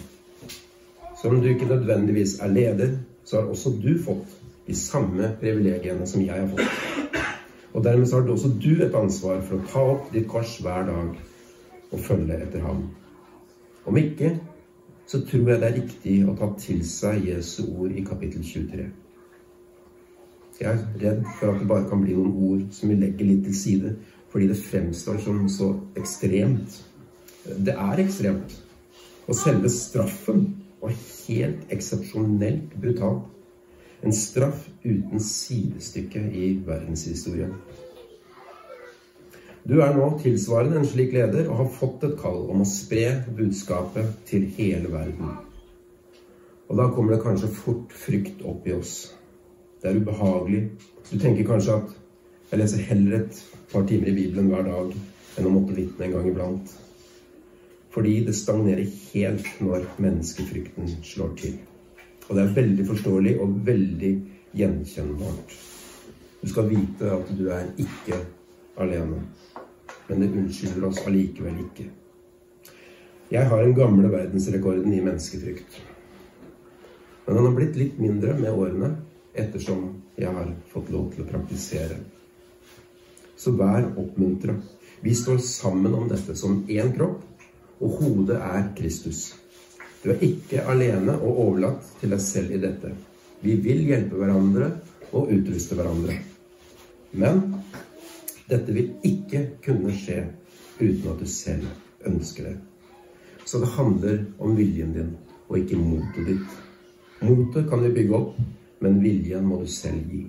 Så 1.21 1.29
om 1.29 1.43
du 1.43 1.51
ikke 1.51 1.69
nødvendigvis 1.69 2.39
er 2.41 2.55
leder, 2.55 2.95
så 3.25 3.43
har 3.43 3.53
også 3.53 3.75
du 3.83 3.93
fått 4.05 4.33
de 4.67 4.75
samme 4.77 5.35
privilegiene 5.41 6.09
som 6.09 6.25
jeg 6.25 6.33
har 6.33 6.49
fått. 6.49 7.13
Og 7.77 7.85
dermed 7.85 8.09
så 8.09 8.17
har 8.17 8.27
du 8.27 8.33
også 8.33 8.55
du 8.57 8.71
et 8.81 8.97
ansvar 8.97 9.43
for 9.45 9.59
å 9.59 9.69
ta 9.69 9.85
opp 9.93 10.13
ditt 10.17 10.29
kors 10.33 10.57
hver 10.65 10.89
dag 10.89 11.13
og 11.93 12.05
følge 12.09 12.41
etter 12.41 12.65
ham. 12.65 12.87
Om 13.85 14.01
ikke, 14.01 14.33
så 15.07 15.21
tror 15.29 15.51
jeg 15.53 15.61
det 15.61 15.69
er 15.69 15.83
riktig 15.83 16.21
å 16.25 16.39
ta 16.41 16.55
til 16.61 16.81
seg 16.89 17.29
Jesu 17.29 17.67
ord 17.69 17.93
i 17.93 18.07
kapittel 18.07 18.41
23. 18.41 18.89
Jeg 20.61 20.73
er 20.73 20.85
redd 21.03 21.25
for 21.39 21.53
at 21.53 21.61
det 21.61 21.69
bare 21.69 21.89
kan 21.89 22.01
bli 22.01 22.15
noen 22.17 22.37
ord 22.49 22.61
som 22.73 22.89
vi 22.89 22.97
legger 22.97 23.29
litt 23.29 23.43
til 23.45 23.57
side, 23.57 23.95
fordi 24.33 24.47
det 24.49 24.61
fremstår 24.61 25.19
som 25.25 25.43
så 25.53 25.73
ekstremt. 26.01 26.79
Det 27.45 27.75
er 27.77 28.01
ekstremt. 28.03 28.55
Og 29.27 29.37
selve 29.37 29.71
straffen 29.73 30.47
var 30.81 30.95
helt 31.27 31.73
eksepsjonelt 31.75 32.77
brutal. 32.81 33.21
En 34.05 34.15
straff 34.15 34.67
uten 34.85 35.21
sidestykke 35.21 36.23
i 36.33 36.55
verdenshistorien. 36.67 37.53
Du 39.67 39.81
er 39.83 39.97
nå 39.97 40.13
tilsvarende 40.23 40.79
en 40.79 40.87
slik 40.87 41.13
leder 41.13 41.49
og 41.51 41.59
har 41.59 41.73
fått 41.75 42.05
et 42.07 42.15
kall 42.21 42.45
om 42.53 42.63
å 42.63 42.69
spre 42.71 43.09
budskapet 43.35 44.13
til 44.29 44.47
hele 44.57 44.93
verden. 44.93 45.33
Og 46.71 46.79
da 46.79 46.87
kommer 46.95 47.17
det 47.17 47.25
kanskje 47.25 47.51
fort 47.51 47.95
frykt 48.07 48.45
opp 48.47 48.67
i 48.69 48.77
oss. 48.77 49.16
Det 49.87 49.93
er 49.93 50.01
ubehagelig. 50.03 50.61
Du 51.13 51.19
tenker 51.19 51.45
kanskje 51.47 51.75
at 51.79 51.91
jeg 52.51 52.59
leser 52.59 52.81
heller 52.89 53.21
et 53.21 53.37
par 53.71 53.85
timer 53.87 54.09
i 54.11 54.15
Bibelen 54.17 54.49
hver 54.51 54.65
dag 54.67 54.97
enn 55.39 55.47
å 55.47 55.53
måtte 55.55 55.77
vitne 55.77 56.09
en 56.09 56.17
gang 56.17 56.27
iblant. 56.27 56.73
Fordi 57.95 58.17
det 58.27 58.35
stagnerer 58.35 58.83
helt 59.13 59.47
når 59.63 59.87
menneskefrykten 60.03 60.91
slår 61.07 61.31
til. 61.39 61.55
Og 62.27 62.35
det 62.35 62.43
er 62.43 62.59
veldig 62.59 62.89
forståelig 62.91 63.37
og 63.47 63.55
veldig 63.71 64.13
gjenkjennbart. 64.59 65.57
Du 66.43 66.51
skal 66.51 66.71
vite 66.75 67.15
at 67.21 67.35
du 67.39 67.47
er 67.55 67.71
ikke 67.79 68.25
alene. 68.83 69.23
men 70.09 70.21
det 70.21 70.35
unnskylder 70.35 70.91
oss 70.91 71.07
allikevel 71.07 71.63
ikke. 71.63 71.91
Jeg 73.31 73.47
har 73.47 73.63
den 73.63 73.75
gamle 73.75 74.11
verdensrekorden 74.11 74.93
i 74.93 75.01
menneskefrykt. 75.01 75.83
Men 77.27 77.37
den 77.37 77.45
har 77.45 77.55
blitt 77.55 77.77
litt 77.77 77.99
mindre 77.99 78.35
med 78.35 78.51
årene 78.51 78.97
ettersom 79.39 79.89
jeg 80.17 80.33
har 80.33 80.53
fått 80.73 80.91
lov 80.93 81.11
til 81.15 81.25
å 81.25 81.31
praktisere. 81.31 81.99
Så 83.37 83.53
vær 83.57 83.91
oppmuntra. 84.01 84.57
Vi 85.01 85.15
står 85.15 85.39
sammen 85.45 85.95
om 85.95 86.09
dette 86.09 86.37
som 86.37 86.63
én 86.73 86.93
kropp, 86.97 87.21
og 87.81 87.99
hodet 88.01 88.39
er 88.41 88.71
Kristus. 88.77 89.35
Du 90.03 90.13
er 90.15 90.23
ikke 90.25 90.65
alene 90.71 91.19
og 91.19 91.43
overlatt 91.45 91.85
til 92.01 92.15
deg 92.15 92.23
selv 92.25 92.57
i 92.57 92.63
dette. 92.63 92.93
Vi 93.43 93.59
vil 93.61 93.85
hjelpe 93.89 94.17
hverandre 94.17 94.71
og 95.13 95.33
utruste 95.35 95.77
hverandre. 95.77 96.17
Men 97.17 97.43
dette 98.49 98.73
vil 98.73 98.95
ikke 99.05 99.43
kunne 99.65 99.93
skje 99.97 100.23
uten 100.81 101.11
at 101.13 101.21
du 101.21 101.29
selv 101.29 102.09
ønsker 102.09 102.51
det. 102.51 102.57
Så 103.47 103.61
det 103.63 103.73
handler 103.77 104.25
om 104.39 104.57
viljen 104.59 104.93
din, 104.95 105.13
og 105.49 105.59
ikke 105.61 105.79
motet 105.79 106.27
ditt. 106.27 106.57
Motet 107.23 107.69
kan 107.71 107.83
vi 107.85 107.93
bygge 107.95 108.17
opp, 108.19 108.39
men 108.85 108.99
viljen 109.03 109.47
må 109.47 109.61
du 109.63 109.69
selv 109.71 110.11
gi. 110.13 110.25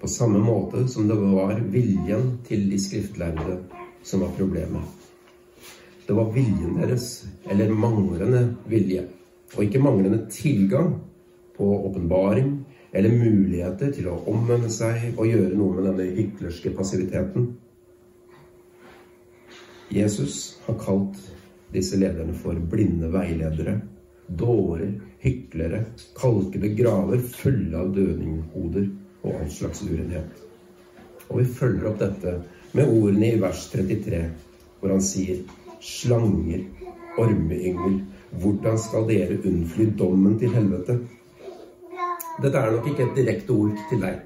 På 0.00 0.10
samme 0.10 0.38
måte 0.42 0.84
som 0.88 1.08
det 1.08 1.16
var 1.16 1.60
viljen 1.72 2.38
til 2.46 2.68
de 2.70 2.78
skriftlærde 2.80 3.58
som 4.04 4.20
var 4.20 4.34
problemet. 4.36 4.84
Det 6.06 6.12
var 6.12 6.32
viljen 6.34 6.76
deres, 6.76 7.24
eller 7.48 7.72
manglende 7.72 8.42
vilje, 8.68 9.06
og 9.54 9.64
ikke 9.64 9.80
manglende 9.80 10.26
tilgang 10.30 10.98
på 11.56 11.68
åpenbaring 11.88 12.58
eller 12.94 13.10
muligheter 13.10 13.90
til 13.94 14.10
å 14.10 14.20
omvende 14.30 14.68
seg 14.70 15.16
og 15.16 15.26
gjøre 15.26 15.56
noe 15.56 15.78
med 15.78 15.88
denne 15.88 16.10
hyklerske 16.18 16.74
passiviteten. 16.76 17.48
Jesus 19.94 20.60
har 20.66 20.78
kalt 20.82 21.18
disse 21.74 21.98
lederne 21.98 22.34
for 22.38 22.58
blinde 22.70 23.10
veiledere, 23.14 23.80
dårer, 24.28 24.92
hyklere, 25.24 25.84
kalkede 26.18 26.74
graver 26.76 27.22
fulle 27.34 27.78
av 27.80 27.92
dødninghoder 27.96 28.88
og 29.24 29.38
all 29.40 29.50
slags 29.52 29.82
urenhet. 29.86 30.42
Og 31.30 31.40
vi 31.40 31.46
følger 31.58 31.88
opp 31.90 32.00
dette 32.02 32.34
med 32.76 32.90
ordene 32.90 33.30
i 33.32 33.40
vers 33.40 33.66
33, 33.72 34.20
hvor 34.80 34.92
han 34.92 35.04
sier 35.04 35.40
slanger, 35.84 36.64
ormeyngel, 37.20 38.00
hvordan 38.42 38.78
skal 38.80 39.06
dere 39.08 39.38
unnfly 39.46 39.88
dommen 39.98 40.38
til 40.40 40.52
helvete? 40.52 40.98
Dette 42.42 42.58
er 42.58 42.72
nok 42.74 42.88
ikke 42.90 43.06
et 43.06 43.18
direkte 43.20 43.54
ord 43.54 43.76
til 43.90 44.02
deg. 44.02 44.24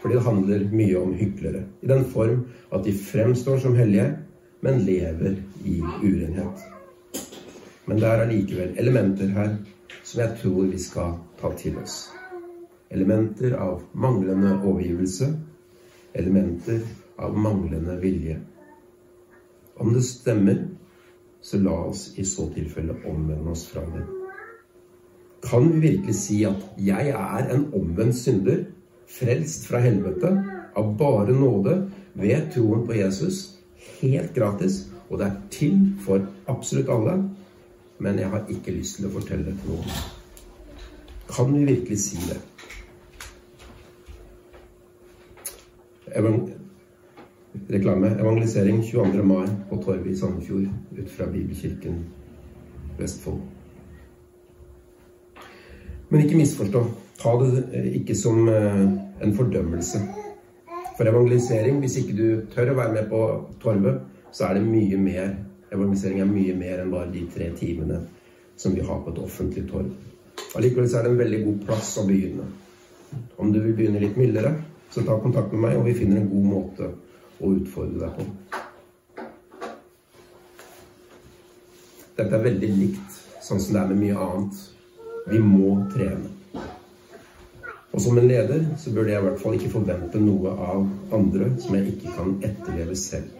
Fordi 0.00 0.16
det 0.16 0.24
handler 0.26 0.66
mye 0.72 0.98
om 0.98 1.14
hyklere. 1.14 1.62
I 1.84 1.92
den 1.92 2.04
form 2.12 2.44
at 2.74 2.84
de 2.84 2.96
fremstår 2.96 3.62
som 3.62 3.78
hellige, 3.78 4.10
men 4.60 4.82
lever 4.84 5.38
i 5.64 5.78
urenhet. 5.80 6.66
Men 7.90 7.98
det 7.98 8.06
er 8.06 8.20
allikevel 8.22 8.76
elementer 8.78 9.32
her 9.34 9.54
som 10.06 10.20
jeg 10.22 10.34
tror 10.38 10.68
vi 10.70 10.78
skal 10.78 11.16
ta 11.40 11.48
til 11.58 11.78
oss. 11.80 12.04
Elementer 12.94 13.56
av 13.58 13.80
manglende 13.98 14.52
overgivelse. 14.60 15.26
Elementer 16.14 16.84
av 17.18 17.34
manglende 17.34 17.96
vilje. 17.98 18.36
Om 19.74 19.90
det 19.96 20.04
stemmer, 20.06 20.60
så 21.42 21.58
la 21.58 21.74
oss 21.88 22.04
i 22.14 22.28
så 22.30 22.46
tilfelle 22.54 22.94
omvende 23.10 23.50
oss 23.56 23.66
fra 23.72 23.82
det. 23.90 24.04
Kan 25.50 25.72
vi 25.72 25.82
virkelig 25.88 26.14
si 26.14 26.44
at 26.44 26.62
'jeg 26.78 27.08
er 27.08 27.50
en 27.54 27.74
omvendt 27.74 28.16
synder', 28.16 28.64
frelst 29.08 29.66
fra 29.66 29.78
helvete, 29.78 30.44
av 30.76 30.96
bare 30.98 31.32
nåde, 31.32 31.90
ved 32.14 32.52
troen 32.54 32.86
på 32.86 32.92
Jesus, 32.92 33.58
helt 34.00 34.34
gratis, 34.34 34.86
og 35.08 35.18
det 35.18 35.26
er 35.26 35.40
til 35.50 35.92
for 35.98 36.26
absolutt 36.46 36.88
alle, 36.88 37.30
men 38.00 38.18
jeg 38.18 38.32
har 38.32 38.48
ikke 38.48 38.74
lyst 38.74 38.98
til 38.98 39.08
å 39.08 39.12
fortelle 39.14 39.46
det 39.46 39.56
til 39.60 39.74
noen? 39.74 40.00
Kan 41.30 41.52
vi 41.54 41.66
virkelig 41.68 41.98
si 42.02 42.18
det? 42.26 42.40
Evang 46.18 46.40
reklame. 47.70 48.10
Evangelisering 48.20 48.82
22. 48.82 49.22
mai 49.22 49.46
på 49.70 49.78
Torvet 49.84 50.10
i 50.10 50.16
Sandefjord 50.16 50.66
ut 50.98 51.10
fra 51.10 51.26
Bibelkirken 51.30 52.04
Vestfold. 52.98 53.40
Men 56.08 56.24
ikke 56.24 56.40
misforstå. 56.40 56.84
Ta 57.20 57.36
det 57.38 57.64
eh, 57.72 57.92
ikke 58.00 58.16
som 58.18 58.48
eh, 58.48 58.82
en 59.22 59.36
fordømmelse. 59.36 60.00
For 60.96 61.08
evangelisering, 61.08 61.78
hvis 61.78 61.96
ikke 62.00 62.16
du 62.16 62.40
tør 62.54 62.72
å 62.72 62.80
være 62.80 62.96
med 62.96 63.06
på 63.12 63.20
torvet, 63.62 64.00
så 64.32 64.48
er 64.48 64.58
det 64.58 64.66
mye 64.66 64.98
mer. 65.00 65.30
Evangelisering 65.70 66.20
er 66.22 66.30
mye 66.30 66.54
mer 66.58 66.82
enn 66.82 66.90
bare 66.92 67.12
de 67.12 67.26
tre 67.30 67.50
timene 67.58 68.00
som 68.58 68.74
vi 68.74 68.82
har 68.84 69.04
på 69.04 69.12
et 69.12 69.20
offentlig 69.22 69.64
torg. 69.70 69.92
Allikevel 70.58 70.88
så 70.90 70.98
er 70.98 71.06
det 71.06 71.12
en 71.14 71.20
veldig 71.20 71.44
god 71.44 71.60
plass 71.68 71.92
å 72.00 72.06
begynne. 72.08 72.48
Om 73.40 73.52
du 73.52 73.60
vil 73.62 73.76
begynne 73.78 74.02
litt 74.02 74.18
mildere, 74.18 74.52
så 74.90 75.04
ta 75.06 75.16
kontakt 75.22 75.54
med 75.54 75.62
meg, 75.62 75.78
og 75.78 75.86
vi 75.86 75.94
finner 75.94 76.20
en 76.20 76.30
god 76.30 76.48
måte 76.50 76.90
å 77.40 77.52
utfordre 77.54 78.02
deg 78.02 78.18
på. 78.18 78.26
Dette 82.18 82.36
er 82.36 82.44
veldig 82.44 82.70
likt 82.76 83.20
sånn 83.40 83.62
som 83.62 83.76
det 83.76 83.80
er 83.80 83.92
med 83.94 84.02
mye 84.02 84.26
annet. 84.26 84.60
Vi 85.30 85.38
må 85.40 85.76
trene. 85.94 86.34
Og 87.90 88.02
som 88.02 88.18
en 88.18 88.28
leder 88.28 88.66
så 88.78 88.92
burde 88.94 89.10
jeg 89.10 89.22
i 89.22 89.26
hvert 89.26 89.40
fall 89.42 89.56
ikke 89.56 89.72
forvente 89.72 90.20
noe 90.22 90.52
av 90.52 90.84
andre 91.16 91.52
som 91.62 91.74
jeg 91.78 91.94
ikke 91.94 92.14
kan 92.18 92.36
etterleve 92.46 92.98
selv. 92.98 93.39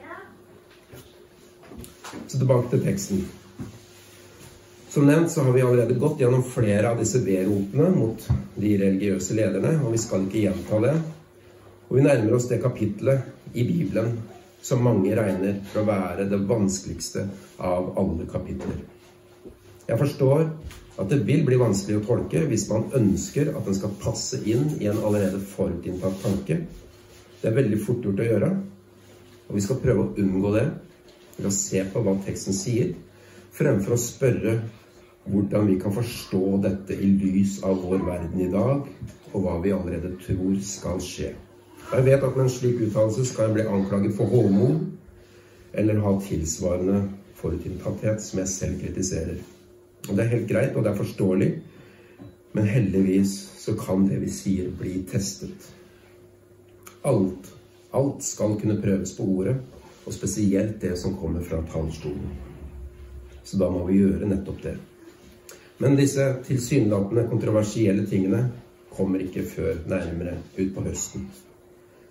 Så 2.11 2.38
tilbake 2.38 2.71
til 2.73 2.83
teksten. 2.85 3.23
Som 4.90 5.07
nevnt 5.07 5.31
så 5.31 5.45
har 5.47 5.55
vi 5.55 5.62
allerede 5.62 5.95
gått 6.02 6.19
gjennom 6.19 6.43
flere 6.43 6.90
av 6.90 6.99
disse 6.99 7.21
vedropene 7.23 7.93
mot 7.95 8.25
de 8.57 8.73
religiøse 8.81 9.37
lederne, 9.38 9.76
og 9.85 9.95
vi 9.95 10.00
skal 10.02 10.25
ikke 10.26 10.43
gjenta 10.49 10.81
det. 10.83 10.95
Og 11.87 11.99
vi 11.99 12.07
nærmer 12.07 12.35
oss 12.35 12.49
det 12.50 12.59
kapitlet 12.62 13.55
i 13.55 13.62
Bibelen 13.69 14.17
som 14.62 14.83
mange 14.83 15.14
regner 15.14 15.61
for 15.71 15.85
å 15.85 15.87
være 15.88 16.26
det 16.33 16.43
vanskeligste 16.50 17.29
av 17.62 17.93
alle 18.02 18.26
kapitler. 18.31 18.83
Jeg 19.87 19.99
forstår 20.02 20.45
at 21.00 21.09
det 21.11 21.23
vil 21.26 21.47
bli 21.47 21.59
vanskelig 21.62 22.00
å 22.00 22.05
tolke 22.11 22.43
hvis 22.50 22.67
man 22.71 22.90
ønsker 22.99 23.55
at 23.55 23.64
den 23.67 23.79
skal 23.79 23.95
passe 24.02 24.43
inn 24.43 24.75
i 24.81 24.90
en 24.90 24.99
allerede 24.99 25.38
forutinntatt 25.55 26.19
tanke. 26.26 26.61
Det 27.40 27.49
er 27.49 27.57
veldig 27.57 27.81
fort 27.87 28.05
gjort 28.05 28.21
å 28.21 28.31
gjøre, 28.33 28.52
og 29.49 29.57
vi 29.57 29.64
skal 29.64 29.81
prøve 29.83 30.05
å 30.05 30.14
unngå 30.19 30.57
det 30.59 30.69
ved 31.41 31.49
å 31.51 31.55
se 31.55 31.83
på 31.93 32.03
hva 32.05 32.15
teksten 32.25 32.57
sier, 32.57 32.93
fremfor 33.57 33.97
å 33.97 34.01
spørre 34.01 34.59
hvordan 35.31 35.69
vi 35.69 35.77
kan 35.81 35.93
forstå 35.95 36.43
dette 36.65 36.97
i 36.97 37.11
lys 37.21 37.59
av 37.67 37.81
vår 37.85 38.05
verden 38.07 38.41
i 38.41 38.51
dag, 38.53 38.87
og 39.33 39.45
hva 39.45 39.57
vi 39.63 39.73
allerede 39.75 40.15
tror 40.23 40.57
skal 40.65 41.01
skje. 41.05 41.33
Jeg 41.91 42.07
vet 42.07 42.23
at 42.23 42.37
med 42.37 42.47
en 42.47 42.53
slik 42.53 42.81
uttalelse 42.87 43.25
skal 43.29 43.49
jeg 43.49 43.59
bli 43.59 43.67
anklaget 43.69 44.15
for 44.17 44.31
hovmod, 44.31 44.85
eller 45.73 46.03
ha 46.05 46.15
tilsvarende 46.23 47.03
forutinntatthet 47.41 48.23
som 48.23 48.43
jeg 48.43 48.53
selv 48.53 48.81
kritiserer. 48.83 49.41
Og 50.09 50.17
Det 50.17 50.25
er 50.25 50.33
helt 50.35 50.49
greit, 50.49 50.77
og 50.77 50.85
det 50.85 50.93
er 50.93 51.03
forståelig, 51.03 51.51
men 52.53 52.67
heldigvis 52.67 53.35
så 53.59 53.77
kan 53.79 54.09
det 54.09 54.21
vi 54.25 54.31
sier, 54.33 54.71
bli 54.79 55.05
testet. 55.11 55.69
Alt, 57.07 57.53
alt 57.95 58.25
skal 58.25 58.57
kunne 58.61 58.81
prøves 58.83 59.13
på 59.17 59.27
ordet, 59.39 59.57
og 60.07 60.14
spesielt 60.14 60.80
det 60.80 60.97
som 60.99 61.16
kommer 61.16 61.45
fra 61.45 61.61
talerstolen. 61.73 62.33
Så 63.45 63.59
da 63.59 63.71
må 63.71 63.85
vi 63.87 64.00
gjøre 64.00 64.28
nettopp 64.28 64.62
det. 64.62 64.76
Men 65.80 65.97
disse 65.97 66.26
tilsynelatende 66.45 67.26
kontroversielle 67.30 68.07
tingene 68.07 68.42
kommer 68.92 69.23
ikke 69.25 69.47
før 69.49 69.78
nærmere 69.88 70.37
utpå 70.59 70.85
høsten. 70.85 71.25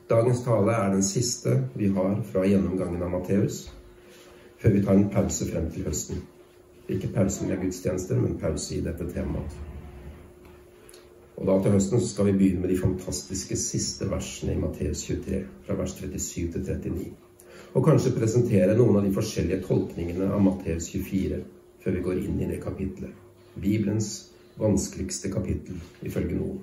Dagens 0.09 0.41
tale 0.41 0.73
er 0.73 0.89
den 0.93 1.03
siste 1.05 1.53
vi 1.77 1.91
har 1.93 2.15
fra 2.31 2.47
gjennomgangen 2.49 3.03
av 3.05 3.13
Matteus, 3.13 3.67
før 4.57 4.73
vi 4.73 4.81
tar 4.83 4.97
en 4.97 5.11
pause 5.13 5.45
frem 5.51 5.69
til 5.71 5.85
høsten. 5.85 6.23
Ikke 6.89 7.11
pause 7.13 7.45
med 7.45 7.61
gudstjenester, 7.61 8.17
men 8.17 8.39
pause 8.41 8.79
i 8.79 8.81
dette 8.81 9.05
temaet. 9.13 9.59
Og 11.37 11.45
da 11.47 11.61
til 11.61 11.77
høsten 11.77 12.01
skal 12.03 12.31
vi 12.31 12.37
begynne 12.41 12.65
med 12.65 12.73
de 12.73 12.81
fantastiske 12.81 13.55
siste 13.55 14.09
versene 14.09 14.57
i 14.57 14.59
Matteus 14.59 15.05
23, 15.05 15.45
fra 15.67 15.77
vers 15.77 15.93
37 16.01 16.51
til 16.57 16.65
39. 16.65 17.28
Og 17.77 17.85
kanskje 17.85 18.15
presentere 18.15 18.75
noen 18.77 18.97
av 18.99 19.05
de 19.05 19.13
forskjellige 19.13 19.63
tolkningene 19.67 20.31
av 20.33 20.41
Matteus 20.43 20.89
24 20.93 21.43
før 21.83 21.95
vi 21.95 22.05
går 22.07 22.23
inn 22.23 22.39
i 22.41 22.49
det 22.49 22.59
kapitlet. 22.63 23.13
Bibelens 23.59 24.09
vanskeligste 24.59 25.31
kapittel, 25.31 25.79
ifølge 26.03 26.35
noen. 26.35 26.59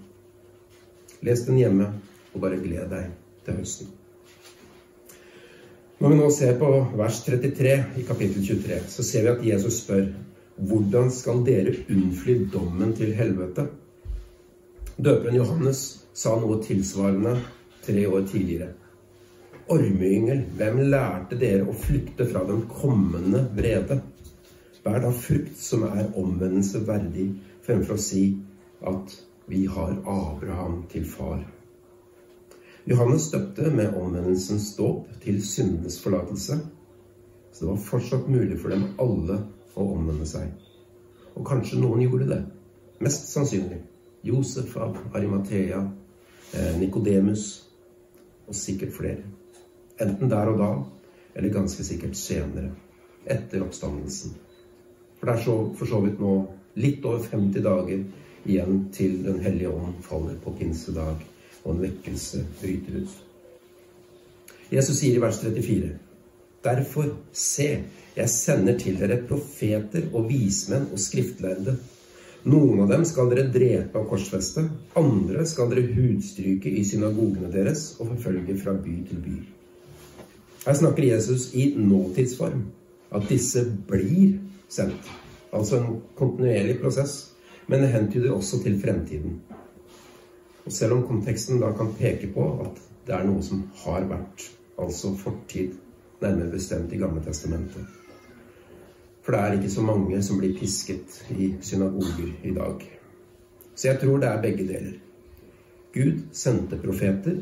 Les 1.25 1.45
den 1.47 1.61
hjemme, 1.61 1.93
og 2.35 2.43
bare 2.43 2.61
gled 2.61 2.91
deg 2.93 3.15
til 3.47 3.57
høsten. 3.63 3.89
Når 5.97 6.13
vi 6.13 6.17
nå 6.19 6.29
ser 6.35 6.59
på 6.61 6.69
vers 6.99 7.23
33 7.25 7.77
i 7.97 8.05
kapittel 8.05 8.45
23, 8.45 8.81
så 8.93 9.05
ser 9.07 9.25
vi 9.25 9.33
at 9.33 9.45
Jesus 9.55 9.81
spør 9.81 10.11
hvordan 10.57 11.09
skal 11.13 11.41
dere 11.45 11.73
unnfly 11.93 12.37
dommen 12.53 12.93
til 12.97 13.15
helvete? 13.17 13.67
Døperen 14.97 15.37
Johannes 15.37 15.81
sa 16.17 16.35
noe 16.41 16.61
tilsvarende 16.65 17.35
tre 17.85 18.05
år 18.09 18.29
tidligere. 18.29 18.71
Ormeyngel, 19.69 20.45
hvem 20.55 20.77
lærte 20.93 21.35
dere 21.41 21.65
å 21.67 21.73
flykte 21.75 22.23
fra 22.31 22.45
den 22.47 22.61
kommende 22.71 23.41
vrede? 23.57 23.97
Vær 24.85 25.01
da 25.03 25.09
frukt 25.11 25.57
som 25.59 25.83
er 25.89 26.13
omvendelse 26.15 26.85
verdig, 26.87 27.25
fremfor 27.67 27.97
å 27.97 28.03
si 28.05 28.21
at 28.87 29.15
vi 29.51 29.65
har 29.67 29.97
Abraham 30.07 30.85
til 30.93 31.03
far. 31.11 31.41
Johannes 32.87 33.27
støtte 33.27 33.73
med 33.75 33.97
omvendelsens 33.99 34.69
dåp 34.79 35.09
til 35.25 35.41
syndenes 35.43 35.99
forlatelse. 35.99 36.61
Så 37.51 37.65
det 37.65 37.71
var 37.73 37.83
fortsatt 37.89 38.29
mulig 38.31 38.61
for 38.63 38.71
dem 38.71 38.85
alle 39.03 39.41
å 39.75 39.89
omvende 39.97 40.29
seg. 40.31 40.53
Og 41.35 41.43
kanskje 41.49 41.81
noen 41.81 42.05
gjorde 42.05 42.29
det. 42.31 42.39
Mest 43.03 43.33
sannsynlig. 43.33 43.81
Josef 44.23 44.77
av 44.79 44.95
Arimathea, 45.15 45.83
eh, 46.55 46.79
Nikodemus 46.79 47.49
og 48.47 48.55
sikkert 48.55 48.95
flere. 48.95 49.36
Enten 50.01 50.31
der 50.31 50.51
og 50.53 50.59
da, 50.61 50.71
eller 51.37 51.55
ganske 51.55 51.85
sikkert 51.85 52.17
senere. 52.17 52.71
Etter 53.27 53.65
oppstandelsen. 53.65 54.37
For 55.19 55.29
det 55.29 55.35
er 55.35 55.45
så, 55.45 55.57
for 55.79 55.91
så 55.91 56.01
vidt 56.05 56.21
nå 56.21 56.35
litt 56.81 57.05
over 57.09 57.25
50 57.25 57.65
dager 57.65 58.03
igjen 58.47 58.83
til 58.95 59.23
Den 59.25 59.41
hellige 59.43 59.73
ånd 59.73 60.03
faller 60.07 60.37
på 60.45 60.53
pinsedag, 60.59 61.23
og 61.65 61.73
en 61.73 61.83
vekkelse 61.83 62.45
bryter 62.61 63.01
ut. 63.03 63.17
Jesus 64.71 65.01
sier 65.01 65.17
i 65.17 65.23
vers 65.23 65.41
34.: 65.43 65.91
Derfor, 66.65 67.11
se, 67.33 67.69
jeg 68.17 68.31
sender 68.31 68.79
til 68.79 68.99
dere 69.01 69.21
profeter 69.29 70.09
og 70.13 70.29
vismenn 70.31 70.89
og 70.93 71.03
skriftlærde. 71.03 71.77
Noen 72.47 72.85
av 72.85 72.91
dem 72.91 73.05
skal 73.09 73.31
dere 73.31 73.49
drepe 73.51 73.99
og 73.99 74.11
korsfeste. 74.13 74.69
Andre 74.99 75.47
skal 75.47 75.71
dere 75.73 75.89
hudstryke 75.95 76.71
i 76.71 76.85
synagogene 76.87 77.51
deres 77.53 77.89
og 77.99 78.13
forfølge 78.15 78.59
fra 78.63 78.75
by 78.79 78.97
til 79.09 79.23
by. 79.23 79.37
Her 80.67 80.75
snakker 80.75 81.03
Jesus 81.03 81.55
i 81.55 81.75
nåtidsform. 81.79 82.65
At 83.15 83.29
disse 83.29 83.63
blir 83.87 84.39
sendt. 84.69 85.11
Altså 85.55 85.79
en 85.79 86.01
kontinuerlig 86.19 86.81
prosess. 86.81 87.33
Men 87.67 87.83
det 87.83 87.93
hentyder 87.93 88.35
også 88.35 88.63
til 88.63 88.81
fremtiden. 88.83 89.41
Og 90.67 90.73
selv 90.73 90.93
om 90.97 91.07
konteksten 91.07 91.63
da 91.63 91.71
kan 91.79 91.95
peke 91.99 92.33
på 92.35 92.49
at 92.65 92.83
det 93.07 93.15
er 93.15 93.27
noe 93.29 93.43
som 93.47 93.63
har 93.85 94.09
vært, 94.11 94.49
altså 94.79 95.13
fortid, 95.15 95.77
nærmere 96.21 96.51
bestemt 96.51 96.93
i 96.93 96.99
Gamle 96.99 97.23
testamentet. 97.23 97.87
For 99.23 99.35
det 99.35 99.41
er 99.43 99.59
ikke 99.59 99.71
så 99.71 99.83
mange 99.87 100.19
som 100.23 100.41
blir 100.41 100.57
pisket 100.59 101.21
i 101.31 101.53
synagoger 101.63 102.33
i 102.43 102.55
dag. 102.55 102.83
Så 103.75 103.89
jeg 103.93 104.01
tror 104.03 104.19
det 104.19 104.33
er 104.33 104.43
begge 104.43 104.67
deler. 104.67 104.99
Gud 105.95 106.27
sendte 106.35 106.79
profeter 106.83 107.39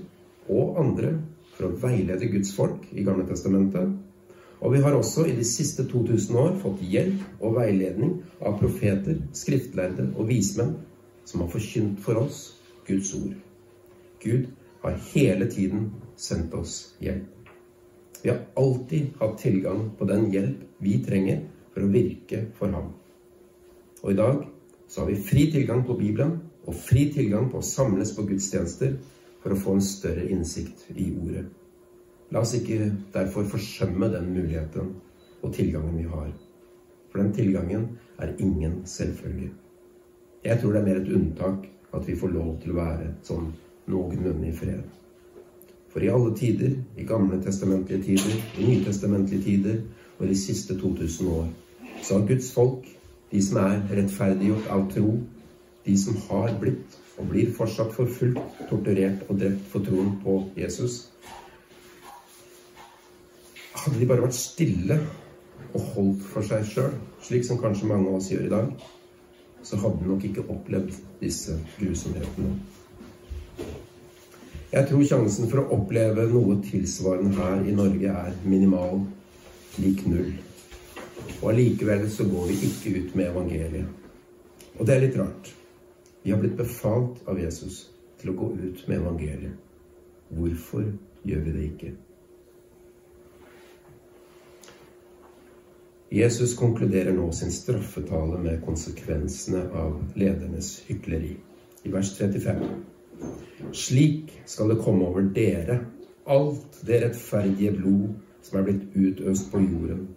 og 0.49 0.77
andre 0.85 1.15
for 1.55 1.69
å 1.69 1.77
veilede 1.83 2.31
Guds 2.33 2.53
folk 2.57 2.87
i 2.93 3.05
Gamle 3.07 3.27
testamentet. 3.29 3.93
Og 4.65 4.73
vi 4.73 4.81
har 4.81 4.97
også 4.97 5.27
i 5.29 5.35
de 5.37 5.45
siste 5.45 5.85
2000 5.91 6.39
år 6.41 6.55
fått 6.63 6.83
hjelp 6.89 7.43
og 7.45 7.59
veiledning 7.59 8.17
av 8.41 8.59
profeter, 8.61 9.19
skriftlærde 9.37 10.09
og 10.15 10.29
vismenn 10.31 10.77
som 11.29 11.43
har 11.45 11.53
forkynt 11.53 12.01
for 12.05 12.21
oss 12.23 12.47
Guds 12.89 13.13
ord. 13.19 13.35
Gud 14.25 14.49
har 14.85 15.01
hele 15.13 15.49
tiden 15.51 15.91
sendt 16.17 16.55
oss 16.57 16.95
hjelp. 17.01 17.29
Vi 18.23 18.31
har 18.31 18.41
alltid 18.57 19.19
hatt 19.21 19.39
tilgang 19.43 19.91
på 19.99 20.09
den 20.09 20.31
hjelp 20.33 20.63
vi 20.81 20.97
trenger 21.05 21.43
for 21.75 21.85
å 21.85 21.93
virke 21.93 22.47
for 22.57 22.73
ham. 22.73 22.93
Og 24.01 24.13
i 24.13 24.17
dag 24.17 24.47
så 24.89 25.03
har 25.03 25.11
vi 25.11 25.21
fri 25.29 25.51
tilgang 25.53 25.85
på 25.85 25.97
Bibelen 25.99 26.39
og 26.65 26.77
fri 26.87 27.11
tilgang 27.13 27.51
på 27.53 27.61
å 27.61 27.67
samles 27.69 28.15
på 28.17 28.25
gudstjenester 28.29 28.97
for 29.45 29.53
å 29.53 29.61
få 29.61 29.77
en 29.77 29.85
større 29.85 30.25
innsikt 30.33 30.87
i 30.97 31.11
ordet. 31.13 31.45
La 32.33 32.41
oss 32.41 32.55
ikke 32.57 32.89
derfor 33.13 33.45
forsømme 33.53 34.09
den 34.09 34.31
muligheten 34.33 34.95
og 35.45 35.53
tilgangen 35.53 35.99
vi 35.99 36.07
har. 36.09 36.31
For 37.13 37.21
den 37.21 37.35
tilgangen 37.37 37.85
er 38.19 38.33
ingen 38.41 38.81
selvfølge. 38.89 39.51
Jeg 40.45 40.61
tror 40.61 40.73
det 40.73 40.81
er 40.81 40.89
mer 40.89 41.03
et 41.03 41.13
unntak 41.13 41.69
at 41.93 42.09
vi 42.09 42.17
får 42.17 42.33
lov 42.33 42.57
til 42.63 42.73
å 42.73 42.79
være 42.81 43.11
sånn 43.29 43.53
noenlunde 43.93 44.49
i 44.49 44.57
fred. 44.57 44.83
For 45.93 46.03
i 46.03 46.11
alle 46.11 46.33
tider, 46.35 46.73
i 46.97 47.05
gamle 47.07 47.37
testamentlige 47.45 48.03
tider, 48.09 48.41
i 48.59 48.67
nytestamentlige 48.73 49.45
tider 49.45 49.79
og 50.19 50.27
de 50.27 50.41
siste 50.41 50.75
2000 50.81 51.31
år, 51.37 51.47
så 52.03 52.19
har 52.19 52.27
Guds 52.33 52.51
folk, 52.57 52.89
de 53.31 53.43
som 53.45 53.61
er 53.63 53.85
rettferdiggjort 53.93 54.73
av 54.73 54.89
tro, 54.97 55.19
de 55.85 55.95
som 56.01 56.17
har 56.31 56.57
blitt 56.61 56.99
og 57.19 57.29
blir 57.31 57.53
fortsatt 57.55 57.93
forfulgt, 57.95 58.63
torturert 58.71 59.27
og 59.29 59.39
drept 59.39 59.69
for 59.71 59.87
troen 59.87 60.17
på 60.25 60.41
Jesus 60.59 61.05
Hadde 63.85 64.01
de 64.01 64.07
bare 64.09 64.25
vært 64.25 64.37
stille 64.39 64.97
og 65.75 65.89
holdt 65.95 66.23
for 66.31 66.47
seg 66.47 66.63
sjøl, 66.65 66.93
slik 67.21 67.45
som 67.45 67.59
kanskje 67.61 67.89
mange 67.91 68.09
av 68.09 68.17
oss 68.17 68.31
gjør 68.31 68.47
i 68.47 68.53
dag, 68.53 68.71
så 69.67 69.77
hadde 69.83 70.01
de 70.01 70.09
nok 70.09 70.25
ikke 70.25 70.45
opplevd 70.55 70.95
disse 71.21 71.57
grusomhetene. 71.77 72.55
Jeg 74.75 74.89
tror 74.89 75.05
sjansen 75.07 75.51
for 75.51 75.63
å 75.63 75.67
oppleve 75.77 76.25
noe 76.31 76.57
tilsvarende 76.65 77.35
her 77.37 77.61
i 77.69 77.75
Norge 77.77 78.15
er 78.25 78.39
minimal, 78.47 79.05
lik 79.83 80.01
null. 80.09 80.33
Og 81.43 81.51
allikevel 81.53 82.09
så 82.11 82.27
går 82.31 82.49
vi 82.51 82.57
ikke 82.71 82.95
ut 82.97 83.15
med 83.19 83.29
evangeliet. 83.29 84.09
Og 84.79 84.89
det 84.89 84.97
er 84.97 85.05
litt 85.05 85.21
rart. 85.21 85.53
Vi 86.25 86.33
har 86.33 86.39
blitt 86.41 86.57
befalt 86.57 87.19
av 87.29 87.37
Jesus 87.37 87.83
til 88.17 88.31
å 88.33 88.37
gå 88.39 88.47
ut 88.57 88.79
med 88.89 88.97
evangeliet. 88.97 89.57
Hvorfor 90.33 90.87
gjør 91.29 91.43
vi 91.45 91.53
det 91.53 91.65
ikke? 91.67 91.91
Jesus 96.15 96.55
konkluderer 96.57 97.13
nå 97.13 97.27
sin 97.37 97.53
straffetale 97.53 98.39
med 98.41 98.63
konsekvensene 98.65 99.67
av 99.77 99.99
ledernes 100.17 100.79
hykleri. 100.89 101.35
I 101.85 101.93
vers 101.93 102.15
35. 102.17 102.65
Slik 103.77 104.33
skal 104.49 104.73
det 104.73 104.79
komme 104.81 105.11
over 105.11 105.29
dere, 105.37 105.83
alt 106.25 106.81
det 106.89 107.03
rettferdige 107.05 107.75
blod 107.77 108.17
som 108.41 108.63
er 108.63 108.67
blitt 108.71 108.97
utøst 108.97 109.53
på 109.53 109.61
jorden, 109.61 110.09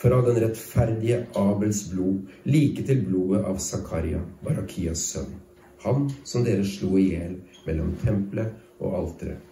fra 0.00 0.22
den 0.24 0.40
rettferdige 0.40 1.26
Abels 1.36 1.84
blod, 1.92 2.24
like 2.48 2.88
til 2.88 3.04
blodet 3.04 3.44
av 3.44 3.60
Zakaria, 3.60 4.24
Barakias 4.40 5.04
sønn, 5.12 5.34
han 5.82 6.10
som 6.24 6.44
dere 6.44 6.64
slo 6.64 6.98
i 6.98 7.10
hjel 7.12 7.38
mellom 7.66 7.94
tempelet 8.04 8.80
og 8.80 8.96
alteret. 9.02 9.46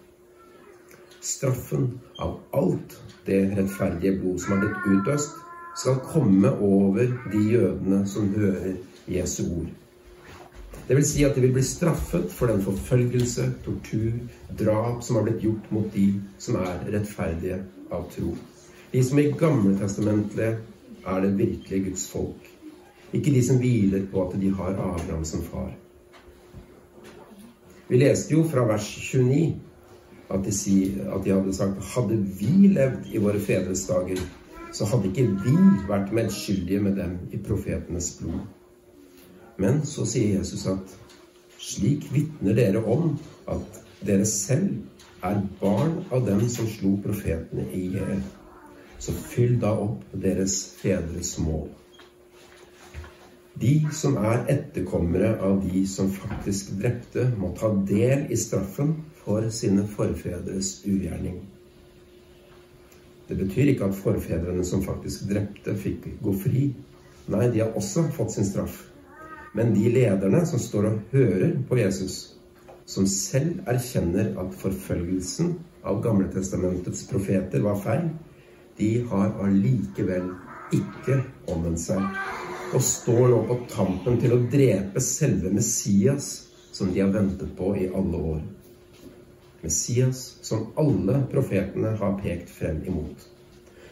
Straffen 1.19 1.89
av 2.23 2.37
alt 2.55 2.95
det 3.27 3.41
rettferdige 3.57 4.19
blod 4.21 4.39
som 4.39 4.55
har 4.55 4.61
blitt 4.63 4.87
utøst, 4.93 5.35
skal 5.79 5.99
komme 6.03 6.51
over 6.63 7.11
de 7.31 7.41
jødene 7.53 8.05
som 8.07 8.31
hører 8.35 8.75
Jesu 9.07 9.43
ord. 9.45 9.69
Det 10.87 10.97
vil 10.97 11.05
si 11.05 11.23
at 11.23 11.35
de 11.37 11.43
vil 11.43 11.53
bli 11.53 11.63
straffet 11.63 12.31
for 12.33 12.49
den 12.49 12.63
forfølgelse, 12.65 13.45
tortur, 13.65 14.15
drap 14.59 15.03
som 15.05 15.19
har 15.19 15.27
blitt 15.27 15.43
gjort 15.45 15.67
mot 15.71 15.91
de 15.93 16.07
som 16.41 16.57
er 16.63 16.87
rettferdige 16.95 17.59
av 17.93 18.07
tro. 18.15 18.33
De 18.91 19.03
som 19.05 19.19
i 19.21 19.27
Gamletestamentet 19.37 21.05
er 21.05 21.21
det 21.21 21.35
virkelige 21.37 21.91
Guds 21.91 22.07
folk. 22.09 22.49
Ikke 23.13 23.33
de 23.33 23.43
som 23.45 23.61
hviler 23.61 24.07
på 24.09 24.23
at 24.25 24.33
de 24.41 24.49
har 24.57 24.73
Abraham 24.73 25.25
som 25.25 25.45
far. 25.45 25.69
Vi 27.89 27.97
leste 27.97 28.35
jo 28.35 28.43
fra 28.45 28.65
vers 28.69 28.85
29 29.01 29.55
at 30.29 30.43
de, 30.45 30.51
si, 30.53 30.75
at 31.09 31.23
de 31.25 31.33
hadde 31.33 31.53
sagt 31.57 31.81
Hadde 31.95 32.19
vi 32.37 32.69
levd 32.69 33.09
i 33.09 33.21
våre 33.21 33.39
fedres 33.41 33.87
dager, 33.89 34.19
så 34.73 34.85
hadde 34.85 35.09
ikke 35.09 35.25
vi 35.41 35.55
vært 35.89 36.13
medskyldige 36.13 36.83
med 36.85 36.99
dem 37.01 37.17
i 37.33 37.39
profetenes 37.41 38.11
blod. 38.19 38.43
Men 39.59 39.81
så 39.89 40.05
sier 40.07 40.37
Jesus 40.37 40.67
at 40.69 40.93
slik 41.59 42.05
vitner 42.13 42.55
dere 42.55 42.83
om 42.85 43.15
at 43.49 43.81
dere 44.05 44.27
selv 44.29 45.25
er 45.25 45.41
barn 45.59 45.97
av 46.13 46.23
dem 46.29 46.45
som 46.49 46.69
slo 46.69 46.93
profetene 47.03 47.65
i 47.75 47.89
hjel. 47.97 48.21
Så 48.99 49.15
fyll 49.17 49.57
da 49.59 49.73
opp 49.81 50.05
deres 50.13 50.61
fedres 50.79 51.37
mål. 51.41 51.67
De 53.59 53.73
som 53.91 54.15
er 54.21 54.45
etterkommere 54.51 55.33
av 55.43 55.59
de 55.65 55.83
som 55.89 56.11
faktisk 56.13 56.75
drepte, 56.79 57.25
må 57.37 57.51
ta 57.59 57.73
del 57.89 58.29
i 58.31 58.37
straffen 58.39 58.93
for 59.19 59.49
sine 59.51 59.83
forfedres 59.89 60.77
ugjerning. 60.87 61.41
Det 63.27 63.35
betyr 63.37 63.73
ikke 63.73 63.89
at 63.89 63.97
forfedrene 63.99 64.63
som 64.65 64.81
faktisk 64.85 65.27
drepte, 65.29 65.75
fikk 65.77 66.07
gå 66.23 66.33
fri. 66.39 66.69
Nei, 67.29 67.49
de 67.53 67.61
har 67.61 67.75
også 67.77 68.07
fått 68.15 68.37
sin 68.37 68.47
straff. 68.47 68.79
Men 69.53 69.73
de 69.75 69.91
lederne 69.91 70.41
som 70.47 70.61
står 70.61 70.87
og 70.89 71.11
hører 71.11 71.57
på 71.69 71.77
Jesus, 71.81 72.17
som 72.89 73.05
selv 73.09 73.59
erkjenner 73.69 74.31
at 74.41 74.55
forfølgelsen 74.57 75.57
av 75.85 75.99
Gamletestamentets 76.05 77.03
profeter 77.11 77.61
var 77.65 77.77
feil, 77.83 78.07
de 78.79 78.93
har 79.11 79.35
allikevel 79.43 80.31
ikke 80.73 81.19
omvendt 81.51 81.83
seg, 81.83 82.01
og 82.73 82.83
står 82.83 83.27
nå 83.31 83.39
på 83.49 83.57
tampen 83.71 84.19
til 84.21 84.35
å 84.35 84.43
drepe 84.51 85.01
selve 85.01 85.51
Messias, 85.53 86.29
som 86.71 86.91
de 86.93 87.01
har 87.01 87.11
ventet 87.13 87.51
på 87.57 87.73
i 87.77 87.89
alle 87.89 88.21
år. 88.33 88.41
Messias 89.61 90.37
som 90.45 90.69
alle 90.79 91.23
profetene 91.31 91.95
har 91.99 92.17
pekt 92.21 92.51
frem 92.53 92.83
imot. 92.87 93.25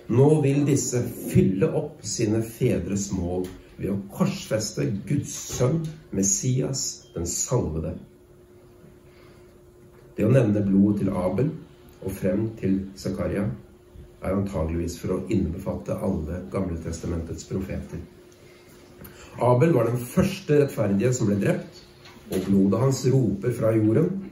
Nå 0.08 0.28
vil 0.44 0.62
disse 0.68 1.02
fylle 1.32 1.68
opp 1.76 2.06
sine 2.08 2.40
fedres 2.46 3.10
mål 3.12 3.48
ved 3.78 3.90
å 3.92 3.98
korsfeste 4.14 4.86
Guds 5.10 5.34
sønn, 5.58 5.82
Messias, 6.16 6.86
den 7.16 7.28
salvede. 7.28 7.98
Det 10.16 10.26
å 10.26 10.34
nevne 10.34 10.64
blodet 10.66 11.04
til 11.04 11.12
Abel 11.14 11.52
og 12.00 12.14
frem 12.16 12.48
til 12.62 12.80
Zakaria 12.98 13.44
er 14.24 14.34
antageligvis 14.34 14.96
for 15.02 15.18
å 15.18 15.24
innbefatte 15.34 15.98
alle 16.08 16.46
Gamletestamentets 16.54 17.46
profeter. 17.50 18.00
Abel 19.38 19.74
var 19.74 19.86
den 19.86 20.00
første 20.02 20.64
rettferdige 20.64 21.12
som 21.14 21.30
ble 21.30 21.38
drept, 21.42 21.82
og 22.34 22.46
blodet 22.48 22.80
hans 22.82 23.04
roper 23.14 23.54
fra 23.54 23.74
jorden. 23.76 24.24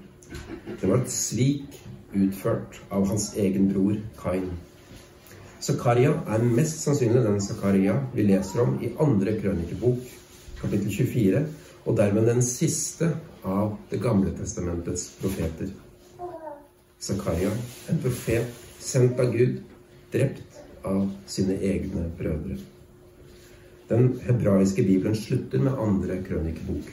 Det 0.82 0.90
var 0.90 1.04
et 1.04 1.14
svik 1.14 1.78
utført 2.16 2.80
av 2.90 3.06
hans 3.12 3.30
egen 3.38 3.70
bror 3.70 4.00
Kain. 4.18 4.50
Zakaria 5.62 6.16
er 6.30 6.44
mest 6.46 6.82
sannsynlig 6.84 7.22
den 7.26 7.40
Zakaria 7.42 7.96
vi 8.16 8.26
leser 8.26 8.66
om 8.66 8.76
i 8.82 8.92
andre 9.02 9.38
krønikebok, 9.40 10.02
kapittel 10.60 10.92
24, 10.92 11.46
og 11.86 11.98
dermed 11.98 12.30
den 12.30 12.42
siste 12.46 13.14
av 13.46 13.76
Det 13.92 14.02
gamle 14.02 14.32
testamentets 14.34 15.12
profeter. 15.22 15.70
Zakaria, 17.00 17.52
en 17.90 18.02
profet 18.02 18.50
sendt 18.82 19.20
av 19.22 19.30
Gud, 19.36 19.60
drept 20.14 20.64
av 20.86 21.06
sine 21.30 21.60
egne 21.62 22.10
brødre. 22.18 22.58
Den 23.90 24.20
hebraiske 24.26 24.84
bibelen 24.84 25.16
slutter 25.16 25.62
med 25.62 25.78
andre 25.80 26.18
krønikebok. 26.24 26.88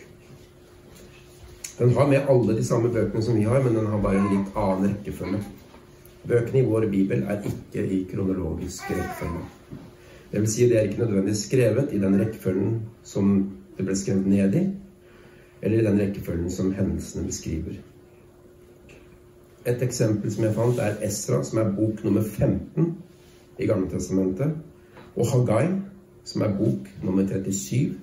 Den 1.78 1.94
har 1.96 2.06
med 2.06 2.28
alle 2.28 2.56
de 2.56 2.64
samme 2.64 2.92
bøkene 2.92 3.22
som 3.22 3.36
vi 3.36 3.42
har, 3.48 3.62
men 3.62 3.74
den 3.74 3.86
har 3.86 4.02
bare 4.02 4.20
en 4.20 4.28
litt 4.30 4.56
annen 4.56 4.90
rekkefølge. 4.90 5.40
Bøkene 6.28 6.60
i 6.60 6.66
vår 6.68 6.86
bibel 6.92 7.24
er 7.26 7.40
ikke 7.48 7.86
i 7.86 8.02
kronologisk 8.10 8.90
rekkefølge. 8.90 9.46
Det 10.32 10.40
vil 10.40 10.50
si, 10.50 10.68
det 10.68 10.78
er 10.78 10.90
ikke 10.90 11.00
nødvendigvis 11.00 11.46
skrevet 11.46 11.92
i 11.92 11.98
den 12.00 12.18
rekkefølgen 12.20 12.76
som 13.04 13.32
det 13.76 13.86
ble 13.86 13.96
skrevet 13.96 14.28
ned 14.28 14.54
i, 14.56 14.62
eller 15.62 15.80
i 15.80 15.86
den 15.86 15.98
rekkefølgen 16.00 16.50
som 16.50 16.74
hendelsene 16.76 17.26
beskriver. 17.26 17.80
Et 19.66 19.82
eksempel 19.82 20.32
som 20.32 20.44
jeg 20.44 20.54
fant, 20.54 20.78
er 20.78 21.00
Esra, 21.06 21.42
som 21.44 21.60
er 21.62 21.72
bok 21.76 22.04
nummer 22.04 22.22
15 22.22 22.94
i 23.58 23.66
Gamletestamentet, 23.66 24.54
og 25.16 25.28
Hagai, 25.32 25.66
som 26.24 26.44
er 26.46 26.56
bok 26.56 26.88
nummer 27.02 27.26
37. 27.28 27.94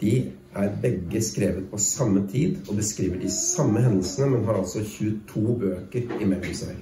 De 0.00 0.12
er 0.58 0.76
begge 0.82 1.22
skrevet 1.22 1.66
på 1.70 1.80
samme 1.82 2.24
tid 2.30 2.56
og 2.68 2.78
beskriver 2.78 3.20
de 3.22 3.30
samme 3.32 3.82
hendelsene, 3.82 4.30
men 4.30 4.46
har 4.46 4.60
altså 4.60 4.84
22 4.84 5.58
bøker 5.62 6.14
imellom 6.20 6.54
seg. 6.54 6.78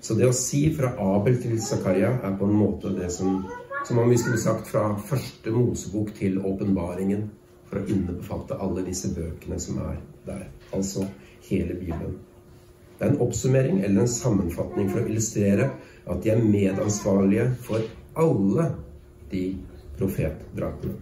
Så 0.00 0.14
det 0.14 0.28
å 0.28 0.36
si 0.36 0.68
fra 0.76 0.92
Abel 1.02 1.40
til 1.42 1.56
Zakaria 1.62 2.12
er 2.22 2.36
på 2.38 2.46
en 2.46 2.58
måte 2.58 2.92
det 2.94 3.10
som 3.14 3.42
som 3.88 3.98
om 3.98 4.10
vi 4.10 4.18
skulle 4.18 4.38
sagt 4.38 4.68
fra 4.68 4.96
første 4.96 5.50
Mosebok 5.50 6.10
til 6.14 6.38
åpenbaringen, 6.44 7.28
for 7.68 7.80
å 7.80 7.88
innebefatte 7.88 8.58
alle 8.60 8.82
disse 8.84 9.08
bøkene 9.16 9.56
som 9.60 9.78
er 9.84 10.00
der. 10.26 10.42
Altså 10.76 11.06
hele 11.48 11.76
Bibelen. 11.78 12.18
Det 12.98 13.06
er 13.06 13.14
en 13.14 13.22
oppsummering 13.24 13.80
eller 13.84 14.02
en 14.02 14.10
sammenfatning 14.10 14.90
for 14.90 15.00
å 15.00 15.08
illustrere 15.08 15.70
at 16.08 16.20
de 16.24 16.32
er 16.32 16.42
medansvarlige 16.42 17.46
for 17.64 17.84
alle 18.18 18.66
de 19.30 19.42
profetdrapene. 19.98 20.94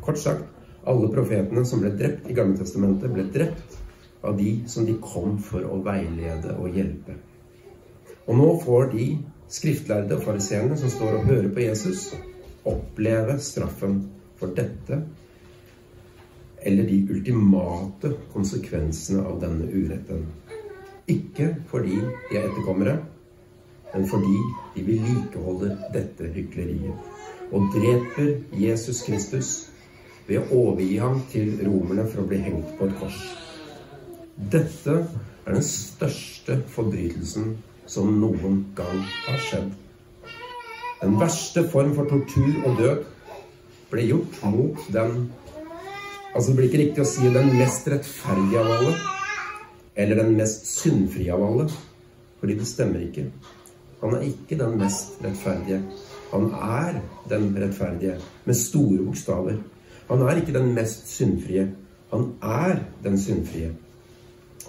Kort 0.00 0.18
sagt, 0.18 0.46
alle 0.88 1.10
profetene 1.12 1.64
som 1.66 1.82
ble 1.82 1.90
drept 1.98 2.30
i 2.30 2.36
Gammeltestamentet, 2.36 3.10
ble 3.12 3.26
drept 3.34 3.76
av 4.24 4.36
de 4.38 4.52
som 4.68 4.86
de 4.86 4.96
kom 5.02 5.38
for 5.42 5.66
å 5.66 5.80
veilede 5.84 6.54
og 6.56 6.76
hjelpe. 6.76 7.16
Og 8.28 8.36
nå 8.38 8.48
får 8.62 8.92
de 8.94 9.06
skriftlærde 9.50 10.16
og 10.16 10.24
fariseerne 10.24 10.78
som 10.78 10.92
står 10.92 11.18
og 11.18 11.26
hører 11.28 11.50
på 11.54 11.64
Jesus, 11.64 12.10
oppleve 12.68 13.38
straffen 13.42 14.02
for 14.38 14.54
dette 14.56 15.00
eller 16.60 16.84
de 16.84 16.98
ultimate 17.10 18.12
konsekvensene 18.32 19.24
av 19.24 19.38
denne 19.40 19.66
uretten. 19.72 20.26
Ikke 21.08 21.54
fordi 21.70 21.96
de 21.96 22.36
er 22.36 22.44
etterkommere, 22.50 22.98
men 23.94 24.04
fordi 24.08 24.36
de 24.74 24.84
vedlikeholder 24.86 25.76
dette 25.94 26.30
hykleriet 26.34 27.50
og 27.50 27.72
dreper 27.74 28.36
Jesus 28.54 29.02
Kristus 29.06 29.50
ved 30.28 30.38
å 30.40 30.60
overgi 30.62 30.98
ham 31.02 31.22
til 31.32 31.56
romerne 31.66 32.06
for 32.10 32.22
å 32.22 32.28
bli 32.30 32.38
hengt 32.44 32.76
på 32.78 32.86
et 32.86 32.96
kors. 33.00 33.20
Dette 34.52 34.96
er 35.02 35.56
den 35.56 35.66
største 35.66 36.60
forbrytelsen 36.70 37.56
som 37.90 38.12
noen 38.22 38.62
gang 38.78 39.02
har 39.26 39.40
skjedd. 39.42 39.72
Den 41.00 41.16
verste 41.18 41.64
form 41.72 41.94
for 41.96 42.10
tortur 42.10 42.60
og 42.68 42.78
død 42.78 43.04
ble 43.90 44.06
gjort 44.06 44.42
mot 44.46 44.90
den 44.94 45.30
Altså, 46.30 46.52
det 46.52 46.56
blir 46.60 46.68
ikke 46.68 46.78
riktig 46.78 47.02
å 47.02 47.08
si 47.10 47.30
den 47.34 47.48
mest 47.58 47.88
rettferdige 47.90 48.60
av 48.60 48.68
alle, 48.70 48.90
eller 49.98 50.20
den 50.20 50.36
mest 50.38 50.68
syndfrie 50.70 51.32
av 51.34 51.42
alle, 51.42 51.64
fordi 52.38 52.54
det 52.60 52.68
stemmer 52.70 53.02
ikke. 53.02 53.24
Han 54.00 54.16
er 54.16 54.24
ikke 54.30 54.58
den 54.58 54.78
mest 54.80 55.20
rettferdige. 55.24 55.82
Han 56.30 56.48
er 56.54 57.00
den 57.28 57.50
rettferdige, 57.56 58.16
med 58.44 58.54
store 58.54 59.04
bokstaver. 59.04 59.56
Han 60.08 60.22
er 60.22 60.40
ikke 60.40 60.54
den 60.58 60.74
mest 60.74 61.08
syndfrie. 61.08 61.70
Han 62.12 62.32
er 62.42 62.80
den 63.04 63.18
syndfrie. 63.20 63.72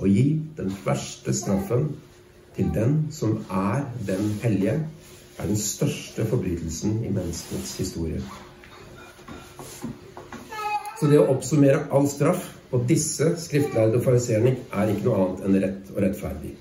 Å 0.01 0.09
gi 0.09 0.25
den 0.57 0.71
verste 0.85 1.33
straffen 1.33 1.91
til 2.55 2.71
den 2.75 2.97
som 3.13 3.39
er 3.49 3.85
den 4.07 4.33
hellige, 4.43 4.79
er 5.39 5.47
den 5.47 5.57
største 5.57 6.25
forbrytelsen 6.27 6.99
i 7.05 7.11
menneskets 7.13 7.77
historie. 7.77 8.21
Så 10.99 11.09
det 11.09 11.17
å 11.17 11.29
oppsummere 11.33 11.87
all 11.89 12.05
straff 12.09 12.43
på 12.69 12.81
disse 12.89 13.31
skriftlærde 13.41 14.01
fariseerne 14.05 14.53
er 14.69 14.91
ikke 14.91 15.07
noe 15.07 15.23
annet 15.23 15.47
enn 15.47 15.57
rett 15.63 15.95
og 15.95 16.03
rettferdig. 16.03 16.53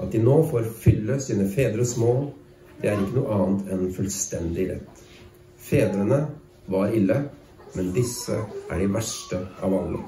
At 0.00 0.12
de 0.12 0.22
nå 0.24 0.36
får 0.50 0.70
fylle 0.80 1.18
sine 1.20 1.48
fedres 1.52 1.96
mål, 2.00 2.30
det 2.80 2.88
er 2.88 3.02
ikke 3.02 3.18
noe 3.18 3.36
annet 3.36 3.72
enn 3.74 3.92
fullstendig 3.92 4.70
rett. 4.70 5.02
Fedrene 5.60 6.22
var 6.72 6.94
ille, 6.96 7.18
men 7.74 7.92
disse 7.94 8.38
er 8.40 8.80
de 8.80 8.88
verste 8.90 9.42
av 9.60 9.76
alle. 9.76 10.00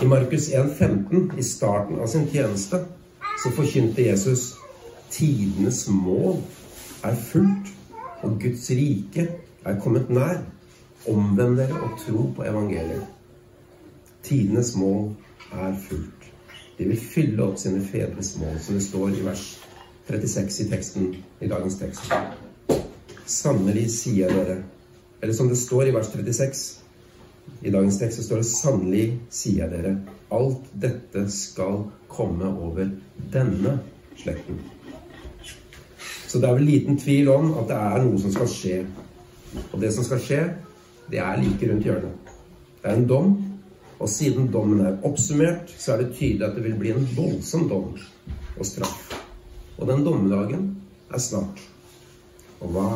I 0.00 0.06
Markus 0.06 0.50
1,15, 0.54 1.38
i 1.38 1.42
starten 1.42 1.98
av 2.00 2.10
sin 2.12 2.28
tjeneste, 2.30 2.84
så 3.42 3.50
forkynte 3.56 4.04
Jesus 4.04 4.52
tidenes 5.10 5.86
mål 5.88 6.42
er 7.08 7.16
fullt, 7.16 7.72
og 8.22 8.36
Guds 8.42 8.68
rike 8.76 9.26
er 9.64 9.80
kommet 9.80 10.12
nær. 10.12 10.42
Omvend 11.08 11.56
dere 11.56 11.78
og 11.80 11.94
tro 12.02 12.26
på 12.36 12.44
evangeliet. 12.44 13.06
Tidenes 14.22 14.74
mål 14.76 15.14
er 15.56 15.72
fullt. 15.88 16.19
De 16.80 16.86
vil 16.88 16.96
fylle 16.96 17.44
opp 17.44 17.58
sine 17.60 17.82
fedres 17.84 18.30
mål, 18.40 18.54
som 18.64 18.78
det 18.78 18.84
står 18.86 19.18
i 19.18 19.24
vers 19.26 19.42
36 20.08 20.62
i 20.64 20.68
teksten 20.70 21.10
i 21.44 21.48
dagens 21.50 21.76
tekst. 21.76 22.06
Sannelig 23.28 23.90
sier 23.92 24.32
dere 24.32 24.62
Eller 25.20 25.36
som 25.36 25.50
det 25.50 25.58
står 25.60 25.90
i 25.90 25.92
vers 25.92 26.08
36 26.08 26.62
i 27.60 27.70
dagens 27.70 27.98
tekst, 28.00 28.16
så 28.16 28.24
står 28.24 28.40
det 28.40 28.48
sannelig 28.48 29.04
sier 29.28 29.68
dere 29.68 29.98
alt 30.32 30.70
dette 30.72 31.26
skal 31.28 31.82
komme 32.08 32.48
over 32.48 32.88
denne 33.34 33.74
slekten. 34.16 34.62
Så 36.30 36.40
det 36.40 36.48
er 36.48 36.56
vel 36.56 36.70
liten 36.70 36.96
tvil 36.96 37.28
om 37.28 37.52
at 37.60 37.68
det 37.68 37.76
er 37.76 38.06
noe 38.06 38.22
som 38.22 38.32
skal 38.32 38.48
skje. 38.48 38.80
Og 39.74 39.76
det 39.82 39.92
som 39.92 40.08
skal 40.08 40.24
skje, 40.24 40.42
det 41.12 41.20
er 41.20 41.40
like 41.42 41.68
rundt 41.68 41.84
hjørnet. 41.84 42.34
Det 42.80 42.88
er 42.88 42.96
en 42.96 43.08
dom, 43.12 43.32
og 44.00 44.08
siden 44.08 44.48
dommen 44.52 44.80
er 44.80 44.96
oppsummert, 45.04 45.74
så 45.78 45.92
er 45.92 46.02
det 46.02 46.14
tydelig 46.16 46.46
at 46.46 46.56
det 46.56 46.64
vil 46.64 46.78
bli 46.80 46.92
en 46.94 47.08
voldsom 47.16 47.68
dom 47.68 47.98
og 48.56 48.66
straff. 48.66 49.12
Og 49.76 49.88
den 49.88 50.04
dommedagen 50.04 50.70
er 51.12 51.20
snart. 51.20 51.60
Og 52.60 52.72
hva 52.72 52.88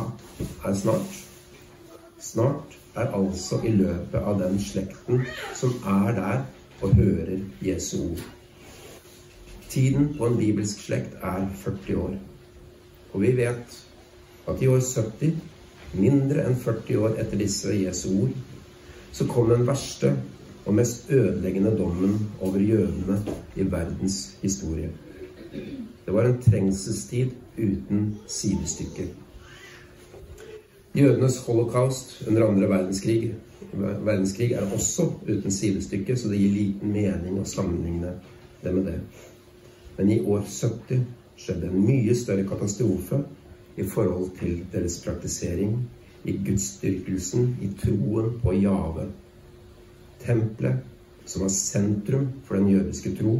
er 0.65 0.73
snart? 0.77 1.21
Snart 2.21 2.77
er 2.95 3.13
altså 3.13 3.59
i 3.61 3.73
løpet 3.75 4.17
av 4.17 4.39
den 4.41 4.57
slekten 4.61 5.25
som 5.57 5.75
er 5.85 6.11
der 6.17 6.43
og 6.81 6.95
hører 6.97 7.41
Jesu 7.61 7.97
ord. 8.03 8.23
Tiden 9.69 10.13
på 10.17 10.25
en 10.25 10.37
bibelsk 10.37 10.85
slekt 10.87 11.17
er 11.21 11.45
40 11.61 11.97
år. 12.01 12.15
Og 13.13 13.21
vi 13.21 13.35
vet 13.37 13.81
at 14.47 14.61
i 14.61 14.67
år 14.67 14.81
70 14.81 15.37
mindre 15.93 16.45
enn 16.47 16.57
40 16.59 17.01
år 17.01 17.19
etter 17.21 17.39
disse 17.39 17.73
Jesu 17.77 18.07
ord, 18.23 18.33
så 19.15 19.27
kom 19.27 19.49
den 19.49 19.67
verste 19.67 20.15
og 20.65 20.73
mest 20.73 21.09
ødeleggende 21.09 21.77
dommen 21.77 22.19
over 22.41 22.59
jødene 22.59 23.19
i 23.55 23.71
verdens 23.71 24.37
historie. 24.41 24.89
Det 26.05 26.13
var 26.13 26.25
en 26.25 26.41
trengselstid 26.41 27.29
uten 27.57 28.17
sidestykke. 28.27 29.07
Jødenes 30.95 31.37
holocaust 31.37 32.27
under 32.27 32.47
andre 32.47 32.69
verdenskrig, 32.69 33.33
verdenskrig 34.05 34.51
er 34.51 34.71
også 34.73 35.11
uten 35.29 35.51
sidestykke, 35.51 36.17
så 36.17 36.29
det 36.29 36.39
gir 36.39 36.53
liten 36.53 36.91
mening 36.91 37.39
å 37.39 37.47
sammenligne 37.49 38.13
det 38.63 38.73
med 38.73 38.85
det. 38.85 38.99
Men 39.97 40.11
i 40.11 40.19
år 40.19 40.45
70 40.47 41.03
skjedde 41.37 41.67
en 41.67 41.83
mye 41.83 42.15
større 42.15 42.47
katastrofe 42.47 43.19
i 43.77 43.83
forhold 43.83 44.31
til 44.39 44.63
deres 44.73 45.01
praktisering, 45.03 45.77
i 46.25 46.39
gudsdyrkelsen, 46.47 47.57
i 47.61 47.69
troen 47.81 48.39
på 48.41 48.53
Jave. 48.55 49.09
Tempelet, 50.25 50.81
som 51.25 51.45
var 51.45 51.53
sentrum 51.53 52.27
for 52.45 52.57
den 52.57 52.69
jødiske 52.73 53.15
tro, 53.17 53.39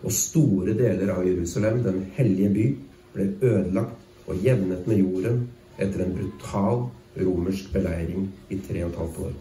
og 0.00 0.12
store 0.16 0.74
deler 0.76 1.12
av 1.12 1.26
Jerusalem, 1.28 1.82
den 1.84 2.04
hellige 2.16 2.52
by, 2.54 2.66
ble 3.14 3.26
ødelagt 3.42 4.28
og 4.30 4.44
jevnet 4.44 4.86
med 4.88 5.02
jorden 5.02 5.42
etter 5.80 6.04
en 6.04 6.16
brutal 6.16 6.86
romersk 7.18 7.72
beleiring 7.74 8.28
i 8.50 8.58
tre 8.62 8.84
og 8.84 8.92
et 8.92 8.98
halvt 9.02 9.20
år. 9.26 9.36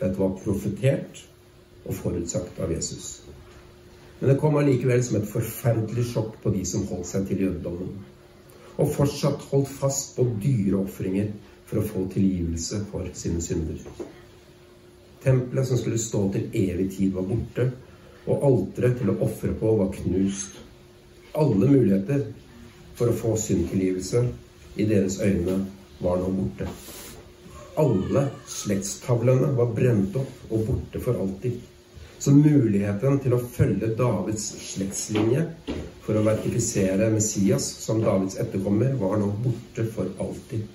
Dette 0.00 0.18
var 0.18 0.36
profetert 0.38 1.22
og 1.84 1.94
forutsagt 1.98 2.60
av 2.62 2.72
Jesus. 2.72 3.22
Men 4.20 4.30
det 4.30 4.38
kom 4.40 4.56
allikevel 4.56 5.02
som 5.04 5.18
et 5.18 5.28
forferdelig 5.28 6.06
sjokk 6.12 6.36
på 6.42 6.52
de 6.54 6.62
som 6.68 6.86
holdt 6.90 7.10
seg 7.10 7.26
til 7.28 7.42
jødedommen, 7.46 7.96
og 8.78 8.92
fortsatt 8.94 9.48
holdt 9.50 9.70
fast 9.80 10.16
på 10.16 10.28
dyre 10.42 10.84
ofringer 10.84 11.32
for 11.66 11.80
å 11.80 11.86
få 11.86 12.06
tilgivelse 12.12 12.84
for 12.92 13.10
sine 13.18 13.42
synder. 13.42 13.82
Tempelet 15.22 15.68
som 15.68 15.78
skulle 15.78 15.98
stå 15.98 16.24
til 16.34 16.48
evig 16.52 16.88
tid, 16.96 17.12
var 17.14 17.26
borte, 17.28 17.68
og 18.26 18.46
alteret 18.48 18.98
til 19.00 19.12
å 19.12 19.18
ofre 19.26 19.52
på 19.58 19.74
var 19.78 19.92
knust. 19.94 20.58
Alle 21.38 21.68
muligheter 21.70 22.26
for 22.98 23.10
å 23.10 23.16
få 23.16 23.36
syndtilgivelse 23.40 24.24
i 24.76 24.86
deres 24.88 25.20
øyne 25.22 25.60
var 26.02 26.18
nå 26.20 26.32
borte. 26.36 26.68
Alle 27.80 28.26
slektstavlene 28.50 29.54
var 29.56 29.70
brent 29.76 30.16
opp 30.20 30.52
og 30.52 30.66
borte 30.68 31.00
for 31.00 31.22
alltid. 31.22 31.60
Så 32.22 32.34
muligheten 32.36 33.16
til 33.22 33.34
å 33.34 33.40
følge 33.54 33.94
Davids 33.98 34.44
slektslinje 34.66 35.46
for 36.04 36.18
å 36.18 36.26
vertifisere 36.26 37.10
Messias 37.14 37.64
som 37.82 38.02
Davids 38.02 38.36
etterkommer, 38.42 38.92
var 39.00 39.16
nå 39.18 39.32
borte 39.42 39.86
for 39.94 40.10
alltid. 40.22 40.66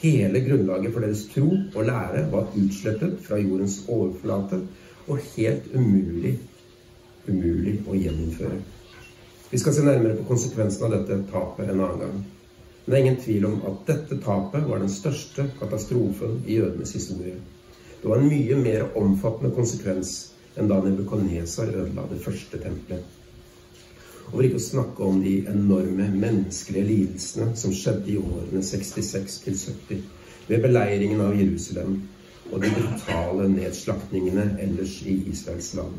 Hele 0.00 0.40
grunnlaget 0.40 0.94
for 0.94 1.04
deres 1.04 1.26
tro 1.28 1.48
og 1.50 1.84
lære 1.84 2.24
var 2.32 2.54
utslettet 2.56 3.18
fra 3.26 3.36
jordens 3.36 3.82
overflate 3.88 4.62
og 5.06 5.18
helt 5.34 5.66
umulig, 5.76 6.38
umulig 7.28 7.74
å 7.84 7.96
gjeninnføre. 7.98 8.60
Vi 9.50 9.58
skal 9.58 9.74
se 9.76 9.84
nærmere 9.84 10.16
på 10.20 10.28
konsekvensen 10.30 10.86
av 10.86 10.94
dette 10.94 11.20
tapet 11.32 11.68
en 11.68 11.82
annen 11.84 12.00
gang. 12.04 12.18
Men 12.84 12.94
det 12.94 12.98
er 12.98 13.04
ingen 13.04 13.22
tvil 13.26 13.46
om 13.50 13.60
at 13.68 13.86
dette 13.90 14.20
tapet 14.24 14.64
var 14.70 14.80
den 14.80 14.92
største 14.94 15.50
katastrofen 15.60 16.40
i 16.46 16.56
jødenes 16.60 16.96
historie. 16.96 17.36
Det 18.00 18.08
var 18.08 18.22
en 18.22 18.30
mye 18.32 18.56
mer 18.56 18.86
omfattende 18.96 19.52
konsekvens 19.54 20.14
enn 20.56 20.70
da 20.70 20.80
Nebukadnesar 20.80 21.74
ødela 21.74 22.08
det 22.08 22.22
første 22.24 22.58
tempelet. 22.62 23.19
Og 24.30 24.36
for 24.36 24.46
ikke 24.46 24.60
å 24.60 24.62
snakke 24.62 25.02
om 25.02 25.18
de 25.24 25.40
enorme 25.50 26.06
menneskelige 26.14 26.86
lidelsene 26.86 27.56
som 27.58 27.74
skjedde 27.74 28.12
i 28.12 28.18
årene 28.20 28.62
66 28.62 29.40
til 29.42 29.56
70 29.58 30.04
ved 30.46 30.62
beleiringen 30.62 31.22
av 31.24 31.34
Jerusalem 31.34 31.96
og 32.50 32.62
de 32.62 32.70
brutale 32.76 33.48
nedslaktningene 33.50 34.46
ellers 34.62 35.00
i 35.02 35.16
Israels 35.32 35.72
land. 35.74 35.98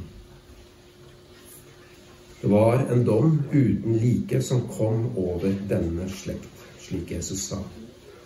Det 2.42 2.50
var 2.50 2.86
en 2.88 3.04
dom 3.06 3.36
uten 3.52 4.00
like 4.00 4.40
som 4.42 4.64
kom 4.72 5.10
over 5.20 5.52
denne 5.70 6.08
slekt 6.10 6.64
slik 6.82 7.12
Jesus 7.12 7.44
sa. 7.52 7.60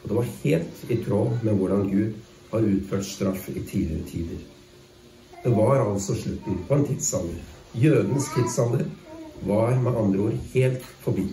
Og 0.04 0.10
det 0.10 0.20
var 0.20 0.30
helt 0.44 0.92
i 0.94 1.00
tråd 1.02 1.42
med 1.44 1.58
hvordan 1.58 1.90
Gud 1.90 2.14
har 2.52 2.70
utført 2.70 3.06
straff 3.06 3.50
i 3.50 3.60
tidligere 3.60 4.06
tider. 4.12 4.46
Det 5.44 5.52
var 5.54 5.82
altså 5.82 6.16
slutten 6.16 6.62
på 6.68 6.76
en 6.76 6.86
tidsalder. 6.88 7.42
Jødens 7.74 8.30
tidsalder 8.36 8.86
var 9.46 9.76
med 9.82 9.98
andre 9.98 10.20
ord 10.20 10.38
helt 10.54 10.86
forbi. 11.04 11.26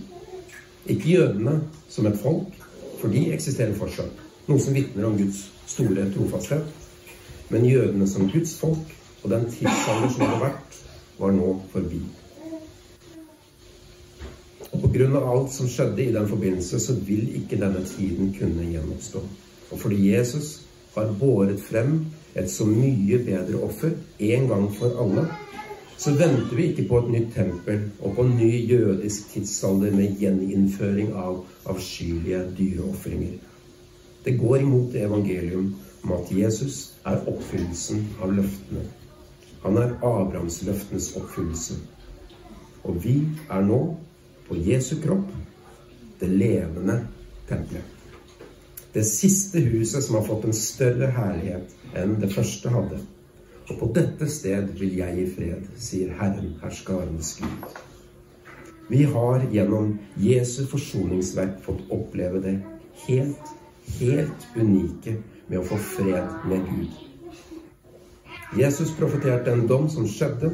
Ikke 0.86 1.14
jødene 1.14 1.60
som 1.88 2.06
et 2.06 2.18
folk, 2.22 2.54
for 3.00 3.08
de 3.08 3.26
eksisterer 3.34 3.74
fortsatt, 3.74 4.22
noe 4.48 4.60
som 4.60 4.74
vitner 4.74 5.06
om 5.08 5.18
Guds 5.18 5.44
store 5.70 6.08
trofasthet. 6.14 6.66
Men 7.50 7.68
jødene 7.68 8.08
som 8.08 8.30
Guds 8.30 8.56
folk 8.58 8.96
og 9.22 9.30
den 9.30 9.46
tidsalder 9.50 10.10
som 10.10 10.26
hadde 10.26 10.42
vært, 10.42 10.82
var 11.18 11.34
nå 11.36 11.52
forbi. 11.72 12.00
Og 14.72 14.88
Pga. 14.92 15.20
alt 15.20 15.52
som 15.52 15.68
skjedde 15.68 16.04
i 16.04 16.12
den 16.12 16.28
forbindelse, 16.28 16.80
så 16.80 16.94
vil 17.06 17.28
ikke 17.36 17.60
denne 17.60 17.84
tiden 17.86 18.34
kunne 18.38 18.66
gjenoppstå. 18.70 19.22
Og 19.70 19.78
fordi 19.78 20.14
Jesus 20.14 20.62
har 20.94 21.14
båret 21.20 21.60
frem 21.60 22.06
et 22.34 22.50
så 22.50 22.64
mye 22.66 23.18
bedre 23.24 23.60
offer 23.62 23.92
en 24.18 24.48
gang 24.48 24.68
for 24.76 24.96
alle, 25.04 25.26
så 26.02 26.10
venter 26.18 26.56
vi 26.56 26.64
ikke 26.72 26.88
på 26.90 26.98
et 26.98 27.10
nytt 27.14 27.28
tempel 27.36 27.82
og 28.00 28.16
på 28.16 28.24
en 28.26 28.32
ny 28.34 28.50
jødisk 28.66 29.28
tidsalder 29.30 29.92
med 29.94 30.16
gjeninnføring 30.18 31.12
av 31.14 31.44
avskyelige 31.70 32.40
dyreofringer. 32.58 33.36
Det 34.24 34.34
går 34.40 34.64
imot 34.64 34.96
evangelium 34.98 35.68
om 36.02 36.12
at 36.16 36.32
Jesus 36.34 36.80
er 37.06 37.22
oppfyllelsen 37.30 38.02
av 38.18 38.34
løftene. 38.34 38.82
Han 39.62 39.78
er 39.78 39.94
Abrahamsløftenes 40.02 41.12
oppfyllelse. 41.20 41.78
Og 42.82 42.98
vi 43.04 43.16
er 43.50 43.62
nå 43.62 43.80
på 44.48 44.58
Jesu 44.58 44.96
kropp, 45.04 45.30
det 46.18 46.30
levende 46.34 46.98
tempelet. 47.46 47.86
Det 48.94 49.06
siste 49.06 49.62
huset 49.70 50.02
som 50.04 50.18
har 50.18 50.26
fått 50.26 50.50
en 50.50 50.56
større 50.56 51.14
herlighet 51.14 51.94
enn 51.94 52.18
det 52.20 52.34
første 52.34 52.74
hadde. 52.74 52.98
Og 53.70 53.78
på 53.78 53.88
dette 53.94 54.28
sted 54.30 54.72
vil 54.78 54.96
jeg 54.98 55.16
gi 55.18 55.26
fred, 55.36 55.66
sier 55.78 56.14
Herren, 56.18 56.56
herskarenes 56.62 57.36
Gud. 57.38 57.78
Vi 58.90 59.04
har 59.08 59.46
gjennom 59.52 59.94
Jesu 60.20 60.64
forsoningsverk 60.68 61.62
fått 61.64 61.86
oppleve 61.94 62.42
det 62.42 62.56
helt, 63.06 63.54
helt 64.00 64.48
unike 64.56 65.16
med 65.46 65.60
å 65.60 65.66
få 65.70 65.78
fred 65.94 66.48
med 66.50 66.66
Gud. 66.68 66.98
Jesus 68.58 68.92
profeterte 68.98 69.54
en 69.54 69.66
dom 69.70 69.88
som 69.88 70.08
skjedde, 70.10 70.50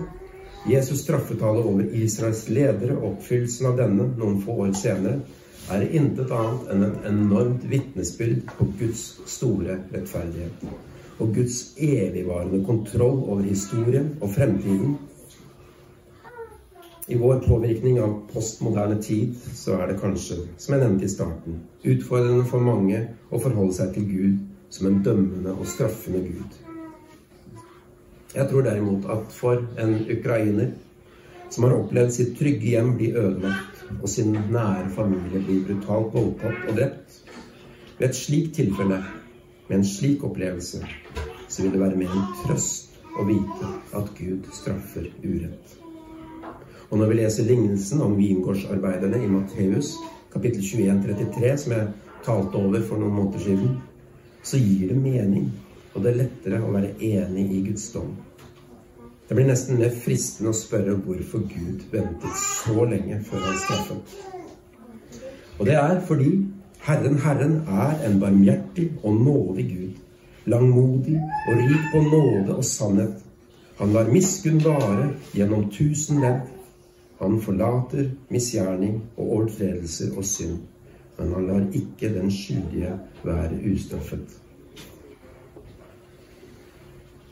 Jesus' 0.69 1.03
straffetale 1.03 1.63
over 1.65 1.87
Israels 1.97 2.49
ledere 2.51 2.97
og 2.99 3.15
oppfyllelsen 3.15 3.71
av 3.71 3.79
denne 3.79 4.09
noen 4.19 4.41
få 4.43 4.59
år 4.67 4.75
senere 4.77 5.21
er 5.73 5.87
intet 5.97 6.33
annet 6.35 6.71
enn 6.73 6.85
et 6.87 7.09
enormt 7.09 7.65
vitnesbyrd 7.71 8.45
på 8.59 8.69
Guds 8.81 9.05
store 9.31 9.79
rettferdighet 9.95 10.88
og 11.19 11.35
Guds 11.35 11.75
evigvarende 11.77 12.65
kontroll 12.67 13.23
over 13.25 13.43
historien 13.43 14.13
og 14.21 14.31
fremtiden. 14.31 14.97
I 17.09 17.17
vår 17.17 17.41
påvirkning 17.47 17.99
av 18.05 18.15
postmoderne 18.33 18.99
tid 19.03 19.35
så 19.57 19.79
er 19.81 19.89
det 19.89 20.01
kanskje, 20.03 20.43
som 20.61 20.75
jeg 20.75 20.85
nevnte 20.85 21.07
i 21.09 21.13
starten, 21.13 21.63
utfordrende 21.83 22.45
for 22.51 22.63
mange 22.63 23.01
å 23.31 23.41
forholde 23.41 23.75
seg 23.79 23.95
til 23.97 24.09
Gud 24.11 24.43
som 24.71 24.91
en 24.91 25.01
dømmende 25.03 25.55
og 25.57 25.67
straffende 25.67 26.21
Gud. 26.27 26.59
Jeg 28.35 28.45
tror 28.51 28.67
derimot 28.67 29.09
at 29.09 29.33
for 29.33 29.65
en 29.81 29.95
ukrainer 30.05 30.75
som 31.51 31.65
har 31.65 31.79
opplevd 31.79 32.13
sitt 32.13 32.35
trygge 32.37 32.75
hjem 32.75 32.93
bli 32.99 33.15
ødelagt, 33.17 33.85
og 34.03 34.09
sin 34.13 34.35
nære 34.53 34.91
familie 34.93 35.41
bli 35.41 35.63
brutalt 35.65 36.13
voldtatt 36.13 36.67
og 36.69 36.77
drept 36.77 37.23
Ved 37.99 38.11
et 38.11 38.15
slikt 38.15 38.53
tilfelle, 38.55 39.01
med 39.69 39.79
en 39.79 39.87
slik 39.87 40.25
opplevelse, 40.25 40.83
så 41.49 41.63
vil 41.63 41.75
det 41.75 41.83
være 41.83 42.01
mer 42.01 42.15
en 42.15 42.27
trøst 42.45 42.99
å 43.19 43.27
vite 43.29 43.71
at 43.99 44.11
Gud 44.19 44.49
straffer 44.57 45.09
urett. 45.23 45.77
Og 46.89 46.99
når 46.99 47.11
vi 47.11 47.21
leser 47.21 47.49
lignelsen 47.49 48.03
om 48.05 48.17
vingårdsarbeiderne 48.17 49.21
i 49.25 49.31
Matteus 49.31 49.95
kapittel 50.33 50.65
21, 50.65 51.03
33, 51.05 51.55
som 51.61 51.77
jeg 51.77 51.89
talte 52.25 52.61
over 52.61 52.85
for 52.85 53.01
noen 53.01 53.17
måneder 53.17 53.45
siden, 53.45 53.81
så 54.45 54.61
gir 54.61 54.89
det 54.93 55.01
mening 55.01 55.51
og 55.99 56.05
det 56.05 56.11
er 56.13 56.19
lettere 56.21 56.59
å 56.63 56.71
være 56.71 56.93
enig 57.03 57.45
i 57.57 57.63
Guds 57.67 57.89
dom. 57.91 58.13
Det 59.29 59.37
blir 59.37 59.49
nesten 59.49 59.81
mer 59.81 59.91
fristende 59.93 60.53
å 60.53 60.57
spørre 60.57 60.95
hvorfor 61.05 61.43
Gud 61.51 61.83
ventet 61.93 62.39
så 62.39 62.85
lenge 62.87 63.19
før 63.27 63.43
han 63.45 63.59
straffet. 63.65 64.15
Og 65.59 65.67
det 65.67 65.75
er 65.75 65.99
fordi 66.07 66.31
Herren, 66.87 67.19
Herren 67.19 67.57
er 67.69 68.07
en 68.07 68.21
barmhjertig 68.21 68.93
og 69.03 69.15
nådig 69.15 69.65
Gud, 69.71 69.97
langmodig 70.47 71.21
og 71.49 71.57
rik 71.59 71.89
på 71.93 72.03
nåde 72.03 72.57
og 72.57 72.65
sannhet. 72.65 73.25
Han 73.79 73.93
lar 73.93 74.11
miskunn 74.11 74.63
vare 74.65 75.11
gjennom 75.35 75.69
tusen 75.71 76.21
ledd. 76.21 76.47
Han 77.19 77.41
forlater 77.43 78.11
misgjerning 78.31 79.01
og 79.17 79.25
overtredelser 79.27 80.17
og 80.17 80.25
synd, 80.25 80.59
men 81.19 81.33
han 81.35 81.47
lar 81.47 81.67
ikke 81.75 82.15
den 82.15 82.31
skyldige 82.31 82.95
være 83.25 83.59
ustraffet. 83.73 84.39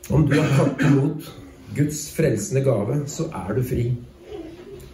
Om 0.09 0.27
du 0.27 0.37
har 0.39 0.51
tatt 0.55 0.83
imot 0.87 1.31
Guds 1.75 2.05
frelsende 2.15 2.63
gave, 2.63 3.01
så 3.11 3.27
er 3.35 3.55
du 3.55 3.63
fri. 3.63 3.89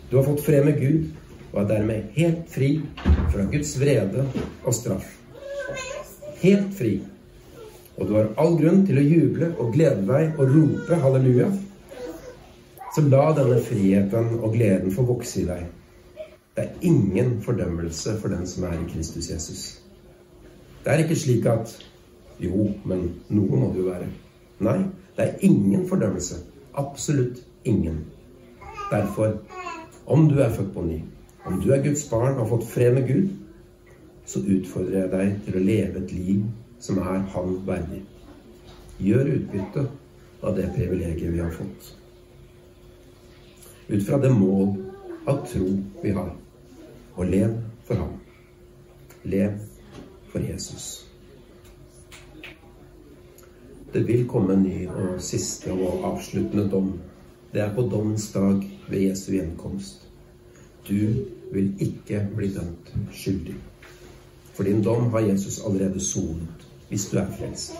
Du 0.10 0.18
har 0.18 0.26
fått 0.26 0.46
fred 0.46 0.66
med 0.66 0.80
Gud 0.82 1.12
og 1.54 1.62
er 1.62 1.68
dermed 1.70 2.13
helt 2.16 2.50
fri 2.50 2.70
fra 3.32 3.46
Guds 3.52 3.76
vrede 3.80 4.26
og 4.63 4.74
straff. 4.74 5.20
helt 6.44 6.74
fri. 6.76 6.98
Og 7.98 8.08
du 8.08 8.16
har 8.18 8.32
all 8.42 8.58
grunn 8.60 8.82
til 8.88 8.98
å 9.00 9.06
juble 9.06 9.54
og 9.62 9.70
glede 9.76 10.02
deg 10.08 10.39
og 10.42 10.50
rope 10.52 10.98
halleluja. 11.06 11.52
Så 12.96 13.04
la 13.06 13.30
denne 13.38 13.62
friheten 13.63 14.42
og 14.42 14.58
gleden 14.58 14.92
få 14.92 15.06
vokse 15.08 15.42
i 15.42 15.46
deg. 15.48 15.63
Det 16.56 16.66
er 16.66 16.89
ingen 16.89 17.38
fordømmelse 17.42 18.18
for 18.22 18.34
den 18.34 18.44
som 18.50 18.68
er 18.68 18.76
i 18.76 18.89
Kristus 18.92 19.30
Jesus. 19.30 19.63
Det 20.84 20.92
er 20.92 21.06
ikke 21.06 21.16
slik 21.18 21.46
at 21.50 21.78
Jo, 22.42 22.66
men 22.84 23.06
noe 23.30 23.60
må 23.62 23.68
det 23.72 23.80
jo 23.80 23.88
være. 23.88 24.08
Nei, 24.66 24.80
det 25.16 25.26
er 25.26 25.44
ingen 25.46 25.86
fordømmelse. 25.88 26.39
Absolutt 26.76 27.44
ingen. 27.63 28.02
Derfor, 28.92 29.38
om 30.06 30.26
du 30.28 30.42
er 30.42 30.50
født 30.52 30.74
på 30.74 30.82
ny, 30.82 30.98
om 31.45 31.60
du 31.62 31.71
er 31.73 31.84
Guds 31.84 32.06
barn 32.10 32.36
og 32.36 32.45
har 32.45 32.51
fått 32.53 32.69
fred 32.71 32.93
med 32.95 33.08
Gud, 33.08 33.29
så 34.25 34.39
utfordrer 34.39 35.01
jeg 35.01 35.12
deg 35.12 35.34
til 35.45 35.58
å 35.60 35.63
leve 35.67 36.03
et 36.03 36.13
liv 36.15 36.45
som 36.84 36.99
er 37.03 37.25
Han 37.34 37.58
verdig. 37.67 38.03
Gjør 39.03 39.34
utbytte 39.36 39.88
av 40.43 40.56
det 40.56 40.69
privilegiet 40.75 41.34
vi 41.34 41.41
har 41.41 41.51
fått. 41.51 41.93
Ut 43.88 44.03
fra 44.08 44.19
det 44.23 44.32
mål 44.32 44.75
av 45.27 45.43
tro 45.47 45.67
vi 46.03 46.12
har. 46.15 46.32
Og 47.15 47.25
lev 47.29 47.58
for 47.88 47.99
ham. 47.99 48.13
Lev 49.23 49.58
for 50.32 50.39
Jesus. 50.39 51.06
Det 53.93 54.08
vil 54.08 54.23
komme 54.27 54.56
en 54.56 54.63
ny 54.65 54.88
og 54.88 55.19
siste 55.21 55.73
og 55.75 56.08
avsluttende 56.13 56.65
dom. 56.71 56.95
Det 57.53 57.62
er 57.62 57.75
på 57.75 57.86
dommens 57.91 58.32
dag 58.34 58.63
ved 58.89 58.99
Jesu 58.99 59.36
gjenkomst. 59.36 60.03
Du 60.88 61.26
vil 61.54 61.74
ikke 61.80 62.28
bli 62.36 62.50
dømt 62.54 62.93
skyldig. 63.13 63.56
For 64.54 64.63
din 64.63 64.84
dom 64.84 65.10
har 65.12 65.19
Jesus 65.19 65.62
allerede 65.65 66.00
sonet, 66.00 66.67
hvis 66.89 67.06
du 67.10 67.17
er 67.17 67.30
frelst. 67.38 67.74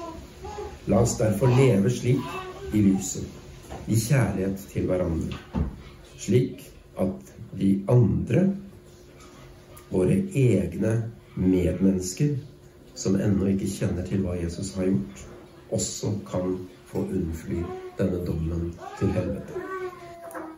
La 0.88 1.02
oss 1.02 1.18
derfor 1.18 1.48
leve 1.48 1.90
slik 1.90 2.24
i 2.74 2.82
lyset, 2.82 3.28
i 3.88 3.96
kjærlighet 3.96 4.66
til 4.72 4.88
hverandre, 4.90 5.38
slik 6.18 6.64
at 7.00 7.34
de 7.60 7.70
andre, 7.90 8.48
våre 9.92 10.18
egne 10.36 10.96
medmennesker, 11.36 12.36
som 12.96 13.16
ennå 13.16 13.52
ikke 13.54 13.70
kjenner 13.70 14.06
til 14.08 14.26
hva 14.26 14.38
Jesus 14.42 14.74
har 14.78 14.90
gjort, 14.90 15.26
også 15.74 16.14
kan 16.30 16.56
få 16.92 17.08
unnfly 17.08 17.64
denne 17.98 18.24
dommen 18.26 18.72
til 19.00 19.14
helvete. 19.18 19.68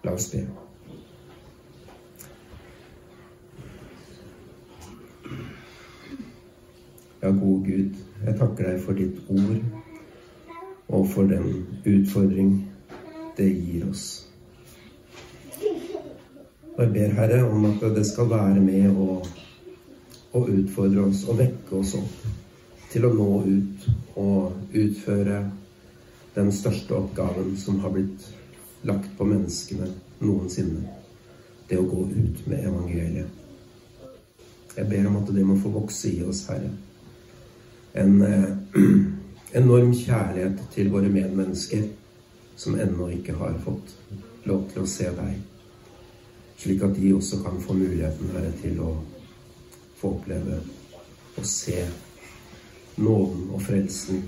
La 0.04 0.16
oss 0.16 0.32
be. 0.32 0.48
Ja, 7.26 7.32
gode 7.32 7.64
Gud, 7.66 7.94
jeg 8.22 8.36
takker 8.38 8.68
deg 8.68 8.82
for 8.86 8.94
ditt 8.94 9.16
ord 9.34 9.62
og 10.94 11.08
for 11.10 11.26
den 11.26 11.64
utfordring 11.90 12.52
det 13.34 13.48
gir 13.50 13.88
oss. 13.88 14.04
Og 16.76 16.84
jeg 16.84 16.92
ber, 16.94 17.16
Herre, 17.18 17.40
om 17.50 17.66
at 17.72 17.82
det 17.98 18.06
skal 18.06 18.30
være 18.30 18.62
med 18.62 18.94
å, 18.94 19.18
å 20.38 20.44
utfordre 20.60 21.08
oss 21.08 21.26
og 21.26 21.42
vekke 21.42 21.82
oss 21.82 21.96
opp 21.98 22.30
til 22.94 23.10
å 23.10 23.14
nå 23.18 23.30
ut 23.50 23.90
og 24.22 24.78
utføre 24.86 25.42
den 26.38 26.54
største 26.62 26.94
oppgaven 27.02 27.56
som 27.58 27.82
har 27.82 27.98
blitt 27.98 28.32
lagt 28.86 29.10
på 29.18 29.34
menneskene 29.34 29.90
noensinne. 30.22 30.86
Det 31.66 31.82
å 31.82 31.90
gå 31.90 32.06
ut 32.06 32.48
med 32.52 32.70
evangeliet. 32.70 33.46
Jeg 34.78 34.92
ber 34.94 35.08
om 35.10 35.24
at 35.26 35.34
det 35.34 35.54
må 35.56 35.58
få 35.58 35.74
vokse 35.74 36.14
i 36.14 36.22
oss, 36.22 36.46
Herre. 36.54 36.76
En 37.96 38.22
eh, 38.22 38.48
enorm 39.62 39.94
kjærlighet 39.96 40.64
til 40.76 40.92
våre 40.92 41.10
medmennesker 41.12 41.88
som 42.60 42.76
ennå 42.80 43.10
ikke 43.16 43.36
har 43.40 43.56
fått 43.64 43.94
lov 44.48 44.66
til 44.72 44.84
å 44.84 44.90
se 44.90 45.12
deg. 45.16 45.38
Slik 46.60 46.84
at 46.84 46.96
de 46.96 47.14
også 47.16 47.42
kan 47.44 47.60
få 47.64 47.76
muligheten, 47.76 48.32
Herre, 48.36 48.52
til 48.62 48.80
å 48.84 48.92
få 50.00 50.16
oppleve 50.18 50.60
og 51.36 51.48
se 51.48 51.82
nåden 52.96 53.50
og 53.52 53.64
frelsen 53.64 54.22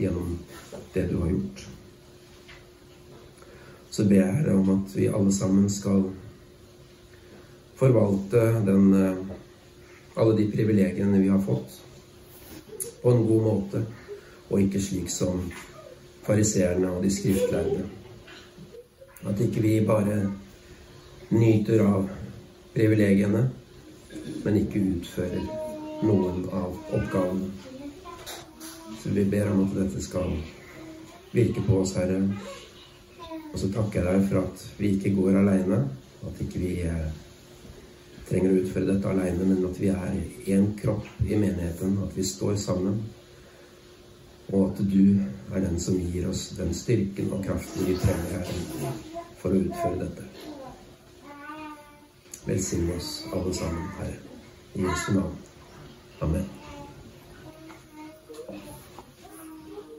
gjennom 0.00 0.38
det 0.94 1.06
du 1.10 1.16
har 1.22 1.30
gjort. 1.32 1.66
Så 3.90 4.04
ber 4.08 4.20
jeg 4.22 4.34
Herre 4.40 4.56
om 4.56 4.72
at 4.76 4.96
vi 4.96 5.08
alle 5.08 5.32
sammen 5.34 5.68
skal 5.72 6.04
forvalte 7.80 8.42
den, 8.66 8.92
eh, 8.94 9.22
alle 10.16 10.36
de 10.36 10.50
privilegiene 10.52 11.20
vi 11.20 11.28
har 11.32 11.40
fått, 11.44 11.80
på 13.02 13.12
en 13.12 13.26
god 13.26 13.42
måte, 13.42 13.84
og 14.50 14.60
ikke 14.60 14.82
slik 14.82 15.10
som 15.12 15.44
fariseerne 16.26 16.90
og 16.90 17.04
de 17.04 17.10
skriftlærde. 17.14 17.84
At 19.28 19.40
ikke 19.40 19.62
vi 19.64 19.74
bare 19.86 20.20
nyter 21.30 21.84
av 21.84 22.08
privilegiene, 22.74 23.44
men 24.44 24.56
ikke 24.62 24.82
utfører 24.94 25.44
noen 26.02 26.46
av 26.52 26.76
oppgavene. 26.96 27.50
Så 29.00 29.12
vi 29.16 29.24
ber 29.24 29.50
om 29.52 29.64
at 29.64 29.76
dette 29.78 30.02
skal 30.04 30.34
virke 31.32 31.62
på 31.66 31.80
oss, 31.82 31.94
Herre. 31.96 32.20
Og 33.52 33.58
så 33.58 33.70
takker 33.72 34.02
jeg 34.02 34.08
deg 34.10 34.28
for 34.28 34.42
at 34.44 34.64
vi 34.78 34.94
ikke 34.96 35.14
går 35.16 35.40
aleine. 35.40 35.82
At 36.26 36.40
ikke 36.44 36.60
vi 36.60 36.74
eh, 36.84 37.06
trenger 38.30 38.52
å 38.52 38.60
utføre 38.62 38.92
dette 38.92 39.10
aleine, 39.10 39.46
men 39.46 39.64
at 39.66 39.80
vi 39.80 39.90
er 39.90 40.20
én 40.54 40.70
kropp 40.78 41.08
i 41.26 41.34
menigheten. 41.34 41.98
At 42.04 42.14
vi 42.16 42.26
står 42.26 42.56
sammen. 42.62 43.00
Og 44.50 44.70
at 44.70 44.80
du 44.92 45.18
er 45.54 45.66
den 45.66 45.78
som 45.82 45.98
gir 45.98 46.28
oss 46.30 46.48
den 46.58 46.72
styrken 46.74 47.30
og 47.34 47.44
kraften 47.46 47.86
vi 47.86 47.98
trenger 47.98 48.40
her 48.40 48.96
for 49.42 49.54
å 49.54 49.60
utføre 49.66 50.06
dette. 50.06 50.26
Velsign 52.46 52.88
oss 52.96 53.12
alle 53.34 53.54
sammen, 53.54 53.92
Herre. 54.00 54.18
I 54.74 54.86
Jesu 54.86 55.12
navn. 55.18 55.38
Amen. 56.22 56.46